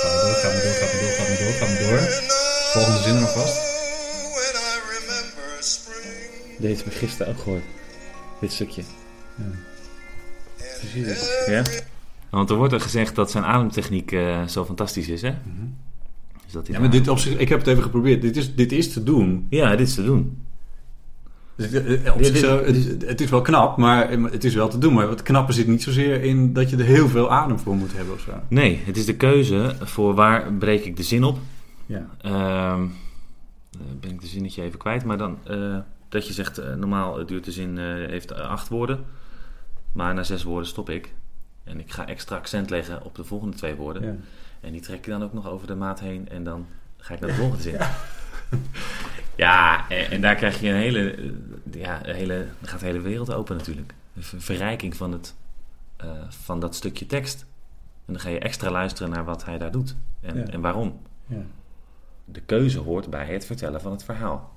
[0.00, 1.98] Ga maar door, ga maar door, ga maar door, ga maar door, ga maar door.
[2.72, 3.54] Volgende zin er nog vast.
[4.34, 7.62] When I remember spring Deze heb ik gisteren ook gehoord.
[8.40, 8.82] Dit stukje.
[9.38, 9.54] and
[11.46, 11.62] Ja?
[12.30, 15.34] Want er wordt er gezegd dat zijn ademtechniek eh, zo fantastisch is, hè?
[16.44, 18.22] Dus dat hij Ja, maar dit op zich, ik heb het even geprobeerd.
[18.22, 19.46] Dit is, dit is te doen.
[19.50, 20.43] Ja, dit is te doen.
[21.56, 24.78] Dus, eh, op zichzelf, het, is, het is wel knap, maar het is wel te
[24.78, 24.94] doen.
[24.94, 27.92] Maar het knappe zit niet zozeer in dat je er heel veel adem voor moet
[27.92, 28.32] hebben of zo.
[28.48, 31.38] Nee, het is de keuze voor waar breek ik de zin op.
[31.86, 32.06] Ja.
[32.20, 35.04] Ehm, eh, ben ik de zinnetje even kwijt.
[35.04, 35.76] Maar dan eh,
[36.14, 39.04] dat je zegt, eh, normaal duurt de zin, eh, heeft eh, acht woorden.
[39.92, 41.12] Maar na zes woorden stop ik.
[41.64, 44.02] En ik ga extra accent leggen op de volgende twee woorden.
[44.02, 44.14] Ja.
[44.60, 46.28] En die trek ik dan ook nog over de maat heen.
[46.28, 47.72] En dan ga ik naar de volgende zin.
[47.72, 47.90] Ja,
[49.88, 51.24] en, en daar krijg je een hele, eh,
[51.80, 53.94] ja, een hele, dan gaat de hele wereld open natuurlijk.
[54.16, 55.34] Een ver- verrijking van, het,
[55.96, 57.40] eh, van dat stukje tekst.
[58.06, 59.96] En dan ga je extra luisteren naar wat hij daar doet.
[60.20, 60.44] En, Ja.
[60.46, 61.00] en waarom.
[61.26, 61.36] Ja.
[62.24, 64.52] De keuze hoort bij het vertellen van het verhaal.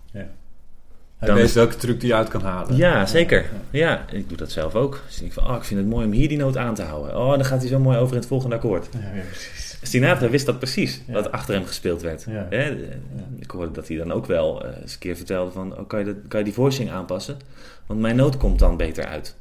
[1.17, 2.75] Hij Dan weet is- welke truc die je uit kan halen.
[2.75, 3.45] Ja, zeker.
[3.69, 5.01] Ja, ik doe dat zelf ook.
[5.05, 6.81] Dus ik denk van, oh, ik vind het mooi om hier die noot aan te
[6.83, 7.17] houden.
[7.17, 8.87] Oh, dan gaat hij zo mooi over in het volgende akkoord.
[8.93, 9.77] Ja, ja, precies.
[9.81, 11.13] Sinatra wist dat precies, Ja.
[11.13, 12.25] wat achter hem gespeeld werd.
[12.29, 12.47] Ja.
[12.49, 12.87] Hè, de-
[13.39, 15.77] Ik hoorde dat hij dan ook wel eh, eens een keer vertelde van...
[15.77, 17.37] Oh, kan, je dat, kan je die voicing aanpassen?
[17.85, 19.35] Want mijn noot komt dan beter uit.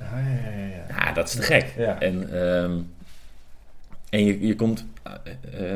[0.00, 1.74] Ah, ja, ja, ja, dat is te gek.
[1.76, 2.00] Ja.
[2.00, 2.72] En, ehm,
[4.10, 5.12] en je, je komt eh,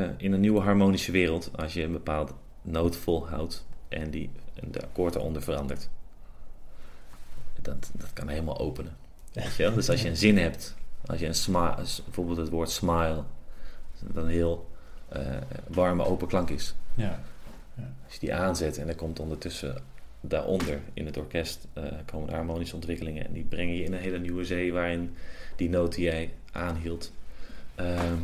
[0.03, 1.49] eh, in een nieuwe harmonische wereld...
[1.55, 2.31] als je een bepaalde
[2.61, 4.29] noot volhoudt en die,
[4.63, 5.89] de akkoord eronder verandert.
[7.61, 8.95] Dat, dat kan helemaal openen.
[9.33, 9.73] Weet je wel?
[9.73, 13.23] Dus als je een zin hebt, als je een smile, bijvoorbeeld het woord smile,
[13.99, 14.69] dat een heel
[15.09, 15.21] eh,
[15.67, 16.75] warme open klank is.
[16.93, 17.19] Ja.
[18.05, 19.81] Als je die aanzet en er komt ondertussen
[20.21, 24.19] daaronder in het orkest eh, komen harmonische ontwikkelingen en die brengen je in een hele
[24.19, 25.15] nieuwe zee waarin
[25.55, 27.11] die noot die jij aanhield
[27.75, 28.17] ehm,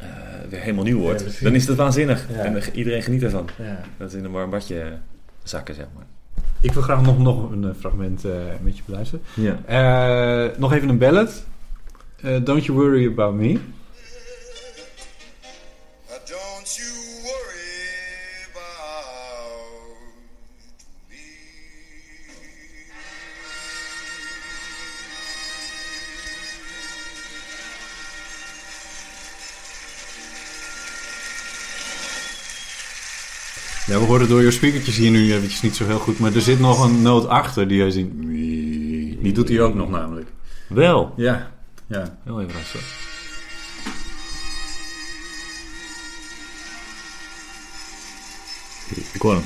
[0.00, 0.06] eh,
[0.50, 1.20] weer helemaal nieuw wordt.
[1.38, 2.34] Ja, dan is dat waanzinnig Ja.
[2.44, 3.48] en er- iedereen geniet ervan.
[3.58, 3.80] Ja.
[3.96, 4.92] Dat is in een warm badje
[5.42, 6.04] zakken, zeg maar.
[6.60, 8.32] Ik wil graag nog, nog een eh, fragment eh,
[8.62, 9.24] met je beluisteren.
[9.34, 10.50] Ja.
[10.58, 11.44] Nog even een ballad.
[12.42, 13.58] Don't You Worry About Me.
[33.90, 36.18] Ja, we horen door je speakertjes hier nu eventjes niet zo heel goed.
[36.18, 38.10] Maar er zit nog een noot achter die hij ziet.
[39.22, 40.28] Die doet hij ook nog namelijk.
[40.68, 41.12] Wel.
[41.16, 41.50] Ja.
[41.86, 42.18] Ja.
[42.24, 43.08] Heel even rustig.
[49.14, 49.44] Ik hoor hem.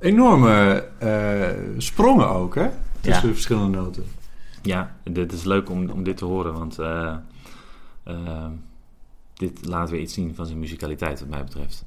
[0.00, 2.68] Enorme eh, sprongen ook, hè?
[3.00, 3.28] Tussen Ja.
[3.28, 4.04] de verschillende noten.
[4.62, 7.16] Ja, dit is leuk om, om dit te horen, want eh,
[9.38, 11.84] dit laat weer iets zien van zijn muzikaliteit, wat mij betreft.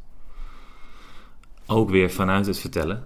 [1.66, 3.04] Ook weer vanuit het vertellen.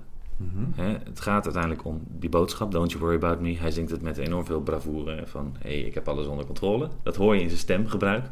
[0.75, 3.58] Hè, het gaat uiteindelijk om die boodschap, don't you worry about me.
[3.58, 6.89] Hij zingt het met enorm veel bravoure van, hé, hey, ik heb alles onder controle.
[7.03, 8.25] Dat hoor je in zijn stemgebruik.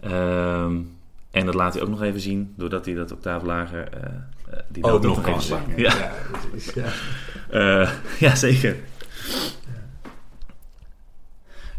[0.00, 0.80] Ehm,
[1.30, 3.88] en dat laat hij ook nog even zien, doordat hij dat octaaf lager...
[3.92, 5.62] eh, eh, die Ook noot nog even.
[5.76, 6.92] Ja, Ja, dat is- ja.
[7.50, 8.76] Eh, ja zeker.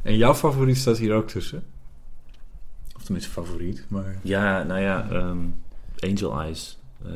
[0.04, 1.64] En jouw favoriet staat hier ook tussen?
[3.06, 4.16] Tenminste favoriet, maar...
[4.22, 5.40] Ja, nou ja, ehm,
[6.00, 7.12] Angel Eyes, eh,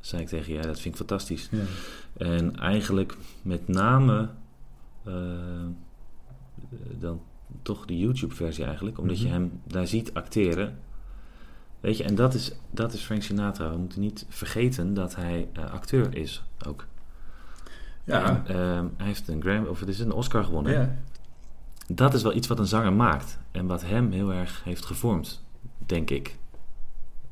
[0.00, 1.48] zei ik tegen je, dat vind ik fantastisch.
[1.50, 1.58] Ja.
[2.16, 4.28] En eigenlijk met name
[5.04, 5.12] eh,
[6.98, 7.20] dan
[7.62, 9.34] toch de YouTube-versie eigenlijk, omdat je Mhm.
[9.34, 10.78] hem daar ziet acteren.
[11.80, 13.70] Weet je, en dat is, dat is Frank Sinatra.
[13.70, 16.86] We moeten niet vergeten dat hij eh, acteur is ook.
[18.04, 18.24] Ja.
[18.24, 20.72] En, ehm, hij heeft een Grammy, of het is een Oscar gewonnen.
[20.72, 20.96] ja.
[21.86, 23.38] Dat is wel iets wat een zanger maakt.
[23.50, 25.42] En wat hem heel erg heeft gevormd,
[25.78, 26.36] denk ik.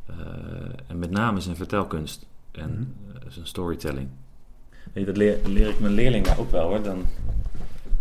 [0.06, 0.14] Eh,
[0.86, 3.16] en met name zijn vertelkunst en Mhm.
[3.16, 4.08] eh, zijn storytelling.
[4.92, 6.82] Dat leer, leer ik mijn leerlingen ook wel hoor.
[6.82, 7.04] Dan,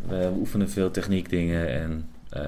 [0.08, 2.42] we oefenen veel techniekdingen en eh,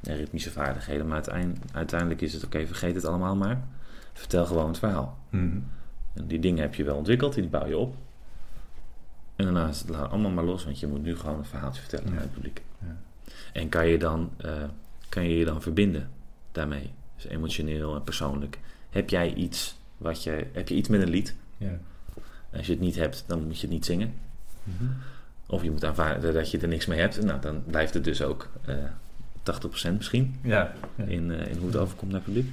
[0.00, 1.06] ja, ritmische vaardigheden.
[1.06, 3.62] Maar uitein- uiteindelijk is het oké, vergeet het allemaal maar.
[4.12, 5.18] Vertel gewoon het verhaal.
[5.30, 5.58] Mhm.
[6.14, 7.94] En die dingen heb je wel ontwikkeld, die bouw je op.
[9.36, 12.06] En daarna is het allemaal maar los, want je moet nu gewoon een verhaaltje vertellen
[12.06, 12.16] Ja.
[12.16, 12.62] aan het publiek.
[13.52, 14.52] En kan je, dan, eh,
[15.08, 16.10] kan je je dan verbinden
[16.52, 16.92] daarmee?
[17.16, 18.58] Dus emotioneel en persoonlijk.
[18.90, 21.34] Heb jij iets, wat je, heb je iets met een lied?
[21.56, 21.78] Ja.
[22.52, 24.14] Als je het niet hebt, dan moet je het niet zingen.
[25.46, 27.22] Of je moet aanvaarden dat je er niks mee hebt.
[27.22, 28.74] Nou, dan blijft het dus ook eh
[29.42, 30.72] 80% misschien Ja.
[30.94, 31.04] ja.
[31.04, 32.50] in, eh, in hoe het overkomt naar het publiek.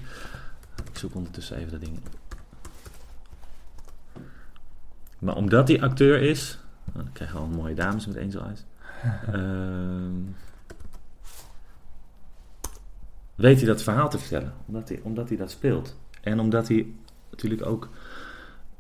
[0.92, 1.98] Ik zoek ondertussen even dat ding.
[1.98, 2.10] op.
[5.20, 8.64] Maar omdat hij acteur is, nou, dan krijgen we al mooie dames met Angel Eyes.
[9.28, 10.12] Ehm,
[13.38, 15.98] weet hij dat verhaal te vertellen, omdat hij, omdat hij dat speelt.
[16.22, 16.88] En omdat hij
[17.30, 17.90] natuurlijk ook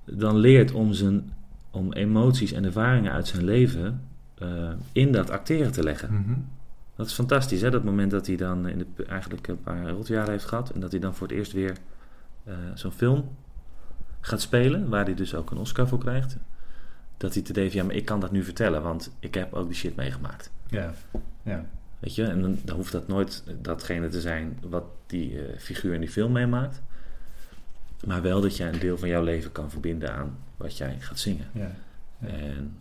[0.05, 1.33] dan leert om, zijn,
[1.71, 6.13] om emoties en ervaringen uit zijn leven eh, in dat acteren te leggen.
[6.13, 6.39] Mhm.
[6.95, 7.69] Dat is fantastisch, hè?
[7.69, 10.69] Dat moment dat hij dan in de, eigenlijk een paar rotjaren heeft gehad.
[10.69, 11.77] En dat hij dan voor het eerst weer
[12.43, 13.29] eh, zo'n film
[14.19, 14.89] gaat spelen.
[14.89, 16.37] Waar hij dus ook een Oscar voor krijgt.
[17.17, 18.81] Dat hij te denkt, ja, maar ik kan dat nu vertellen.
[18.81, 20.51] Want ik heb ook die shit meegemaakt.
[20.67, 20.93] Ja.
[21.43, 21.65] Ja.
[21.99, 22.23] Weet je?
[22.23, 26.09] En dan, dan hoeft dat nooit datgene te zijn wat die eh, figuur in die
[26.09, 26.81] film meemaakt.
[28.05, 31.19] Maar wel dat jij een deel van jouw leven kan verbinden aan wat jij gaat
[31.19, 31.47] zingen.
[31.53, 31.71] Ja.
[32.19, 32.27] Ja.
[32.27, 32.77] En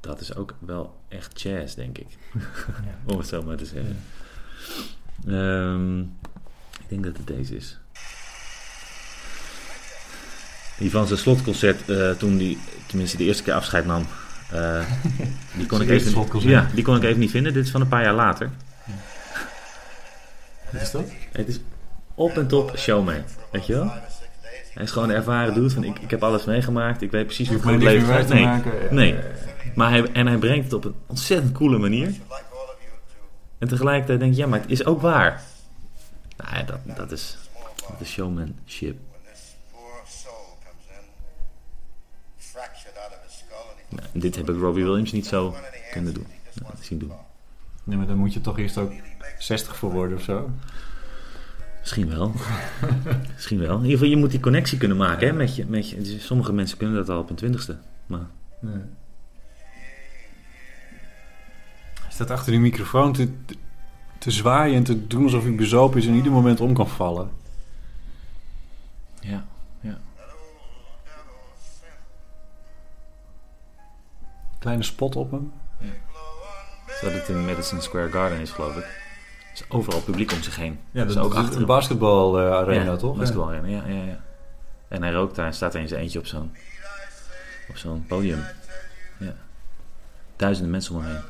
[0.00, 2.06] dat is ook wel echt jazz, denk ik.
[3.10, 3.98] Om het zo maar te zeggen.
[5.26, 6.00] Ehm,
[6.80, 7.78] ik denk dat het deze is.
[10.78, 14.06] Die van zijn slotconcert, eh, toen die, tenminste de eerste keer afscheid nam.
[14.50, 14.84] Eh,
[15.56, 17.52] die, kon ik even, ja, die kon ik even niet vinden.
[17.52, 18.50] Dit is van een paar jaar later.
[20.70, 21.04] Wat is dat?
[21.32, 21.60] Het is
[22.14, 23.22] op en top showman.
[23.50, 23.92] Weet je wel?
[24.74, 27.02] Hij is gewoon een ervaren dude van ik, ik heb alles meegemaakt.
[27.02, 28.28] Ik weet precies hoe hoeft mijn leven gaat.
[28.28, 28.72] Nee, maken.
[28.94, 29.14] nee.
[29.14, 29.20] Ja.
[29.74, 32.14] Maar hij, en hij brengt het op een ontzettend coole manier.
[33.58, 35.42] En tegelijkertijd denk je, ja, maar het is ook waar.
[36.36, 37.38] Nou ja, dat, dat is
[37.88, 38.96] dat is showmanship.
[39.72, 41.04] Poor soul comes in,
[42.36, 45.54] fractured out of Nou, dit heb ik Robbie Williams niet zo
[45.92, 46.26] kunnen doen.
[46.62, 47.12] Nou, zien doen.
[47.84, 48.92] Nee, maar dan moet je toch eerst ook
[49.38, 50.50] 60 voor worden of zo.
[51.80, 52.32] Misschien wel.
[53.34, 53.76] Misschien wel.
[53.76, 55.66] In ieder geval, je moet die connectie kunnen maken hè, met je.
[55.66, 56.02] Met je.
[56.02, 57.78] Dus sommige mensen kunnen dat al op hun twintigste.
[58.06, 58.26] Maar
[58.60, 58.82] Nee.
[62.02, 63.28] Hij staat achter die microfoon te,
[64.18, 67.30] te zwaaien en te doen alsof hij bezopen is en ieder moment om kan vallen.
[69.20, 69.46] ja.
[74.58, 75.52] Kleine spot op hem.
[77.00, 78.82] Dat het in Madison Square Garden is, geloof ik.
[78.84, 80.80] Er is overal publiek om zich heen.
[80.90, 83.16] Ja, Dus dat ook is achter een basketbalarena, ja, toch?
[83.16, 84.20] Basketbalarena, ja, ja, ja.
[84.88, 86.56] En hij rookt daar en staat er in zijn eentje op zo'n,
[87.68, 88.44] op zo'n podium.
[89.18, 89.34] Ja.
[90.36, 91.22] Duizenden mensen om hem heen.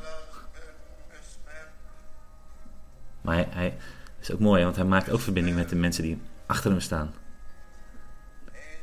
[3.21, 3.77] Maar hij, hij
[4.19, 7.13] is ook mooi, want hij maakt ook verbinding met de mensen die achter hem staan.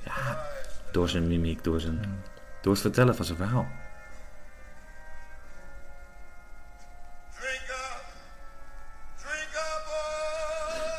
[0.05, 0.39] Ja,
[0.93, 2.23] door zijn mimiek, door, zijn,
[2.63, 3.67] door het vertellen van zijn verhaal.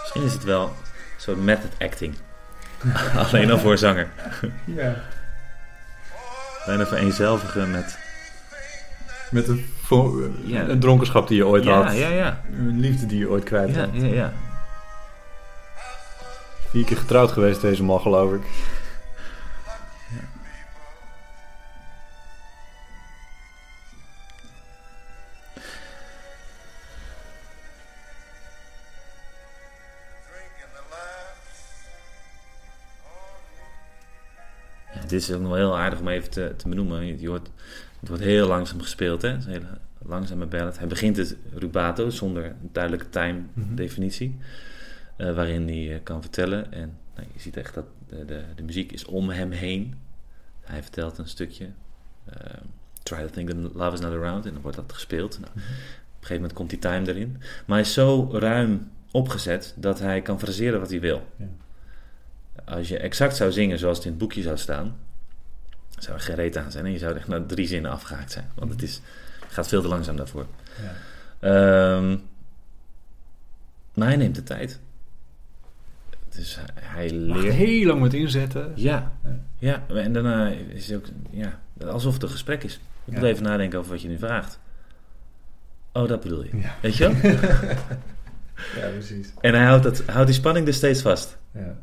[0.08, 0.76] Misschien is het wel
[1.18, 2.16] zo'n method acting.
[3.28, 4.08] Alleen al voor zanger.
[4.66, 4.96] Ja.
[6.66, 7.98] Bijna vereenzelvigen met...
[9.32, 9.66] Met een,
[10.46, 10.62] Ja.
[10.62, 11.98] een dronkenschap die je ooit Ja, had.
[11.98, 12.42] ja, ja.
[12.52, 13.90] Een liefde die je ooit kwijt Ja, had.
[13.94, 14.34] ja, ja.
[16.70, 18.42] Vier keer getrouwd geweest deze man, geloof ik.
[35.22, 37.06] Is ook nog wel heel aardig om even te, te benoemen.
[37.06, 37.50] Je, je hoort,
[38.00, 39.30] het wordt heel langzaam gespeeld, hè?
[39.30, 40.78] Het is een hele langzame ballad.
[40.78, 44.38] Hij begint het rubato zonder een duidelijke time definitie.
[45.18, 46.72] eh, waarin hij eh, kan vertellen.
[46.74, 49.96] En nou, je ziet echt dat de, de, de muziek is om hem heen.
[50.62, 51.66] Hij vertelt een stukje.
[52.26, 52.54] eh,
[53.04, 54.46] Try to think that love is not around.
[54.46, 55.40] En dan wordt dat gespeeld.
[55.40, 55.64] Nou, Op een
[56.20, 57.38] gegeven moment komt die time erin.
[57.66, 61.28] Maar hij is zo ruim opgezet dat hij kan fraseren wat hij wil.
[61.36, 61.46] Ja.
[62.66, 64.96] Als je exact zou zingen zoals het in het boekje zou staan,
[65.98, 66.86] zou er geen reet aan zijn.
[66.86, 68.50] En je zou echt na drie zinnen afgehaakt zijn.
[68.56, 69.02] Want het, is,
[69.48, 70.46] gaat veel te langzaam daarvoor.
[70.82, 70.94] Ja.
[71.40, 72.18] Ehm,
[73.94, 74.80] maar hij neemt de tijd.
[76.36, 77.54] Dus hij, Mag leert...
[77.56, 78.72] heel lang met inzetten.
[78.76, 79.12] Ja,
[79.58, 79.84] Ja.
[79.88, 82.80] ja, en daarna is het ook ja, alsof het een gesprek is.
[83.04, 83.28] Je moet Ja.
[83.28, 84.60] even nadenken over wat je nu vraagt.
[85.92, 86.58] Oh, dat bedoel je.
[86.58, 86.76] Ja.
[86.82, 87.32] Weet je wel?
[88.76, 89.32] Ja, precies.
[89.42, 91.38] en hij houdt, dat, houdt die spanning dus steeds vast.
[91.52, 91.78] Ja.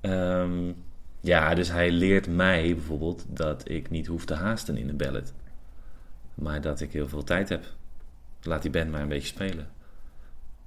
[0.00, 0.72] Ehm,
[1.20, 5.32] ja, dus hij leert mij bijvoorbeeld dat ik niet hoef te haasten in een ballad.
[6.34, 7.64] Maar dat ik heel veel tijd heb.
[8.42, 9.68] Laat die band maar een beetje spelen.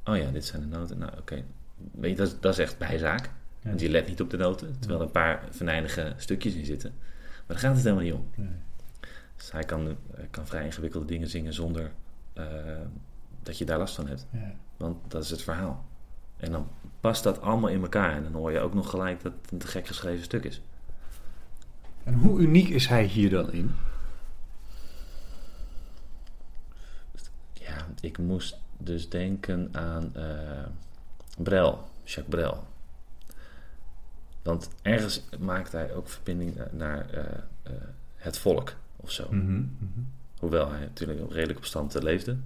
[0.06, 0.97] Oh ja, dit zijn de noten.
[0.97, 1.43] Nou, oké.
[1.91, 3.26] Weet je, dat, is- dat is echt bijzaak.
[3.26, 3.70] Ja.
[3.70, 4.76] Want je let niet op de noten.
[4.80, 6.93] Terwijl er een paar venijnige stukjes in zitten.
[7.30, 8.28] Maar daar gaat het helemaal niet om.
[8.36, 8.49] Nee.
[9.36, 9.97] Dus hij kan,
[10.30, 11.91] kan vrij ingewikkelde dingen zingen zonder
[12.34, 12.45] eh,
[13.43, 14.28] dat je daar last van hebt.
[14.32, 14.54] Ja.
[14.78, 15.86] Want dat is het verhaal.
[16.38, 16.68] En dan
[17.04, 18.16] past dat allemaal in elkaar.
[18.16, 20.62] En dan hoor je ook nog gelijk dat het een gek geschreven stuk is.
[22.04, 23.76] En hoe uniek is hij hier dan in?
[27.54, 30.64] Ja, ik moest dus denken aan eh
[31.38, 32.64] Brel, Jacques Brel.
[34.41, 37.24] Want ergens maakt hij ook verbinding na- naar eh,
[37.64, 37.74] eh,
[38.16, 39.28] het volk of zo.
[40.39, 42.38] Hoewel hij natuurlijk redelijk op stand leefde.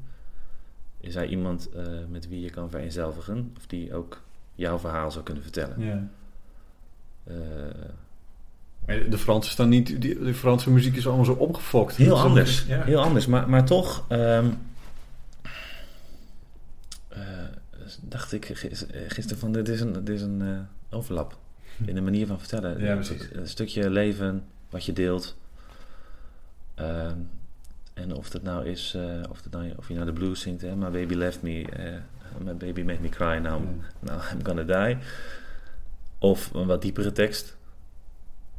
[0.99, 1.70] Is hij iemand
[2.10, 3.53] met wie je kan vereenzelvigen?
[3.58, 4.26] Of die ook
[4.58, 5.76] jouw verhaal zou kunnen vertellen?
[5.80, 6.08] Ja.
[7.24, 7.36] Eh,
[8.86, 11.95] Maar De Fransen staan niet, die, de Franse muziek is allemaal zo opgefokt.
[11.95, 12.66] Heel Dat anders.
[12.66, 12.84] Ja.
[12.84, 13.26] Heel anders.
[13.28, 14.47] Maar, maar toch ehm,
[17.08, 17.22] eh,
[18.01, 21.38] dacht ik gis- gisteren van dit is een, dit is een eh, overlap
[21.86, 22.80] in de manier van vertellen.
[22.82, 23.28] Ja, precies.
[23.34, 25.36] Een stukje leven, wat je deelt.
[26.76, 27.18] Ehm,
[27.93, 30.62] en of dat nou is, eh, of, dat nou, of je nou de blues zingt,
[30.62, 31.93] hè, My Baby Left Me, eh,
[32.43, 33.61] My Baby Made Me Cry, now,
[33.99, 34.97] now I'm Gonna Die.
[36.19, 37.57] Of een wat diepere tekst.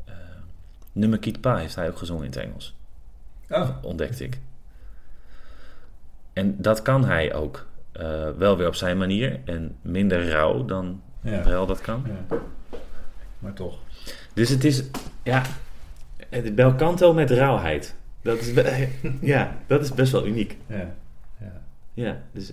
[0.08, 0.14] Uh,
[0.92, 2.76] Nummer Pas heeft hij ook gezongen in het Engels
[3.50, 3.68] Oh.
[3.82, 4.38] ontdekte ik.
[6.32, 7.66] En dat kan hij ook.
[7.92, 9.40] eh, wel weer op zijn manier.
[9.44, 11.40] En minder rauw dan Ja.
[11.40, 12.04] Brel dat kan.
[12.06, 12.36] Ja.
[13.38, 13.78] Maar toch.
[14.34, 14.82] Dus het is...
[15.22, 15.42] Ja,
[16.52, 17.94] belcanto met rauwheid.
[18.22, 18.52] Dat is,
[19.20, 20.56] ja, dat is best wel uniek.
[20.66, 20.94] Ja.
[21.40, 21.62] Ja.
[21.94, 22.52] Ja, dus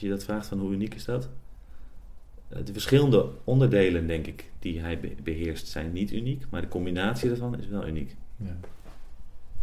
[0.00, 1.28] als je dat vraagt van hoe uniek is dat?
[2.48, 6.44] Eh, De verschillende onderdelen, denk ik, die hij be- beheerst, zijn niet uniek.
[6.50, 8.16] Maar de combinatie ervan is wel uniek.
[8.36, 8.56] Ja.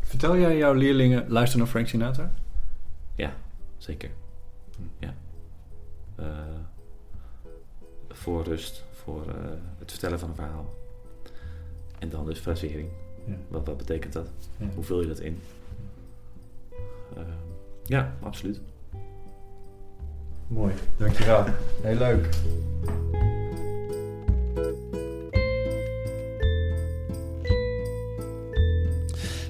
[0.02, 2.32] Vertel jij jouw leerlingen luister naar Frank Sinatra?
[3.16, 3.36] Ja,
[3.78, 4.10] zeker.
[5.00, 5.14] Ja.
[6.16, 6.26] Eh,
[8.10, 9.36] voor rust, voor eh,
[9.80, 10.74] het vertellen van een verhaal.
[12.00, 12.90] En dan dus frasering.
[13.26, 13.36] Ja.
[13.48, 14.30] Wat, wat betekent dat?
[14.58, 14.66] Ja.
[14.76, 15.40] Hoe vul je dat in?
[17.16, 17.24] Eh,
[17.84, 18.62] ja, absoluut.
[20.48, 21.44] Mooi, dankjewel.
[21.82, 22.30] Heel leuk.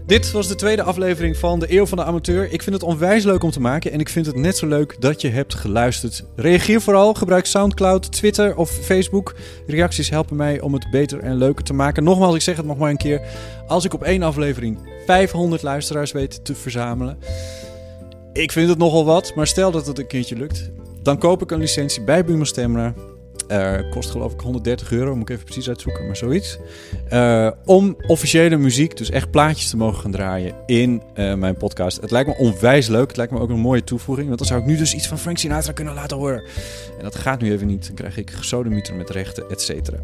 [0.06, 2.52] Dit was de tweede aflevering van de Eeuw van de Amateur.
[2.52, 4.96] Ik vind het onwijs leuk om te maken en ik vind het net zo leuk
[5.00, 6.24] dat je hebt geluisterd.
[6.36, 9.36] Reageer vooral, gebruik Soundcloud, Twitter of Facebook.
[9.68, 12.04] Reacties helpen mij om het beter en leuker te maken.
[12.04, 13.22] Nogmaals, ik zeg het nog maar een keer.
[13.68, 17.18] Als ik op één aflevering 500 luisteraars weet te verzamelen,
[18.34, 20.72] ik vind het nogal wat, maar stel dat het een keertje lukt.
[21.02, 22.94] Dan koop ik een licentie bij Buma Stemra.
[23.48, 26.58] Eh, kost geloof ik 130 euro, moet ik even precies uitzoeken, maar zoiets.
[27.10, 32.02] Eh, om officiële muziek, dus echt plaatjes te mogen gaan draaien in eh, mijn podcast.
[32.02, 33.08] Het lijkt me onwijs leuk.
[33.08, 34.28] Het lijkt me ook een mooie toevoeging.
[34.28, 36.44] Want dan zou ik nu dus iets van Frank Sinatra kunnen laten horen.
[36.98, 37.86] En dat gaat nu even niet.
[37.86, 39.98] Dan krijg ik gesodemieter met rechten, et cetera.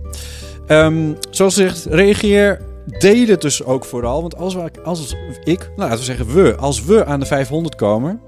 [0.68, 2.62] Ehm, zoals gezegd, reageer.
[3.00, 4.22] Deel dus ook vooral.
[4.22, 7.76] Want als, we, als ik, nou laten we zeggen we, als we aan de 500
[7.76, 8.22] komen,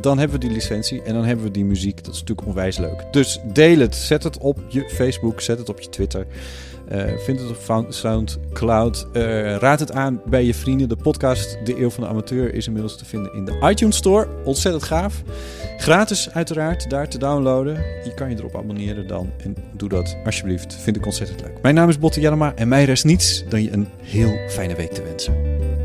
[0.00, 2.04] dan hebben we die licentie en dan hebben we die muziek.
[2.04, 3.04] Dat is natuurlijk onwijs leuk.
[3.10, 3.94] Dus deel het.
[3.94, 6.26] Zet het op je Facebook, zet het op je Twitter.
[6.88, 9.06] Eh, vind het op Soundcloud.
[9.12, 10.88] Eh, raad het aan bij je vrienden.
[10.88, 14.28] De podcast De Eeuw van de Amateur is inmiddels te vinden in de iTunes Store.
[14.44, 15.22] Ontzettend gaaf.
[15.76, 17.74] Gratis uiteraard, daar te downloaden.
[18.04, 19.30] Je kan je erop abonneren dan.
[19.44, 20.74] En doe dat alsjeblieft.
[20.74, 21.62] Vind ik ontzettend leuk.
[21.62, 24.92] Mijn naam is Botte Jellema en mij rest niets dan je een heel fijne week
[24.92, 25.77] te wensen.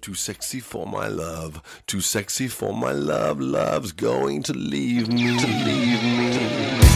[0.00, 3.40] Too sexy for my love, too sexy for my love.
[3.40, 5.36] Love's going to leave me.
[5.36, 6.90] To leave me.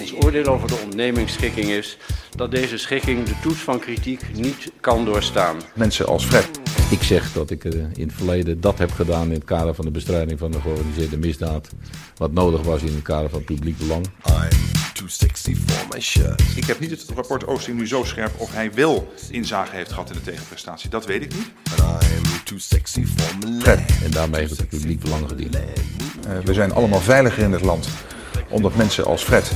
[0.00, 1.98] Ons oordeel over de ondernemingsschikking is
[2.36, 5.56] dat deze schikking de toets van kritiek niet kan doorstaan.
[5.74, 6.50] Mensen als Fred.
[6.90, 9.84] Ik zeg dat ik eh, in het verleden dat heb gedaan in het kader van
[9.84, 11.68] de bestrijding van de georganiseerde misdaad.
[12.16, 14.06] Wat nodig was in het kader van publiek belang.
[14.96, 16.42] Too sexy for my shirt.
[16.54, 20.10] Ik heb niet het rapport Oosting nu zo scherp of hij wel inzage heeft gehad
[20.10, 20.90] in de tegenprestatie.
[20.90, 21.50] Dat weet ik niet.
[21.80, 23.62] I'm too sexy for my.
[24.04, 25.56] En daarmee heeft het publiek belang gediend.
[25.56, 25.62] Eh,
[26.44, 27.88] we zijn allemaal veiliger in het land.
[28.48, 29.52] Omdat mensen als Fred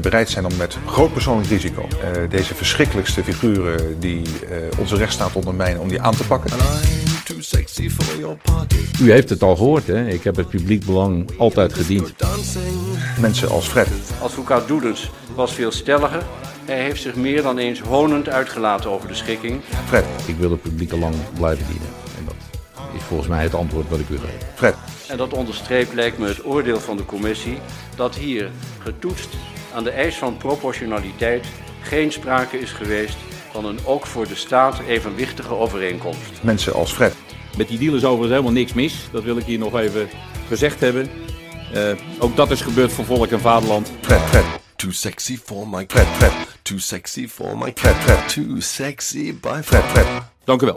[0.00, 5.32] bereid zijn om met groot persoonlijk risico eh, deze verschrikkelijkste figuren die eh, onze rechtsstaat
[5.32, 6.50] ondermijnen, om die aan te pakken.
[7.28, 8.76] Too sexy for your party.
[9.02, 10.08] U heeft het al gehoord, hè?
[10.08, 12.14] Ik heb het publiek belang altijd gediend.
[13.20, 13.88] Mensen als Fred.
[14.22, 16.22] Advocaat Doedens was veel stelliger.
[16.64, 19.60] Hij heeft zich meer dan eens honend uitgelaten over de schikking.
[19.86, 20.04] Fred.
[20.26, 21.88] Ik wil het publieke lang blijven dienen.
[22.18, 22.34] En dat
[22.94, 24.46] is volgens mij het antwoord wat ik u geef.
[24.54, 24.74] Fred.
[25.08, 27.58] En dat onderstreept lijkt me het oordeel van de commissie
[27.96, 29.28] dat hier getoetst
[29.74, 31.46] aan de eis van proportionaliteit
[31.82, 33.16] geen sprake is geweest
[33.52, 36.42] van een ook voor de staat evenwichtige overeenkomst.
[36.42, 37.14] Mensen als Fred.
[37.56, 39.08] Met die deal is overigens helemaal niks mis.
[39.12, 40.08] Dat wil ik hier nog even
[40.48, 41.10] gezegd hebben.
[41.72, 43.92] Eh, ook dat is gebeurd voor volk en vaderland.
[44.00, 44.44] Fred, Fred.
[44.76, 46.32] Too sexy for my Fred, Fred.
[46.62, 48.28] Too sexy for my Fred, Fred.
[48.28, 50.06] Too sexy by Fred, Fred.
[50.44, 50.76] Dank u wel.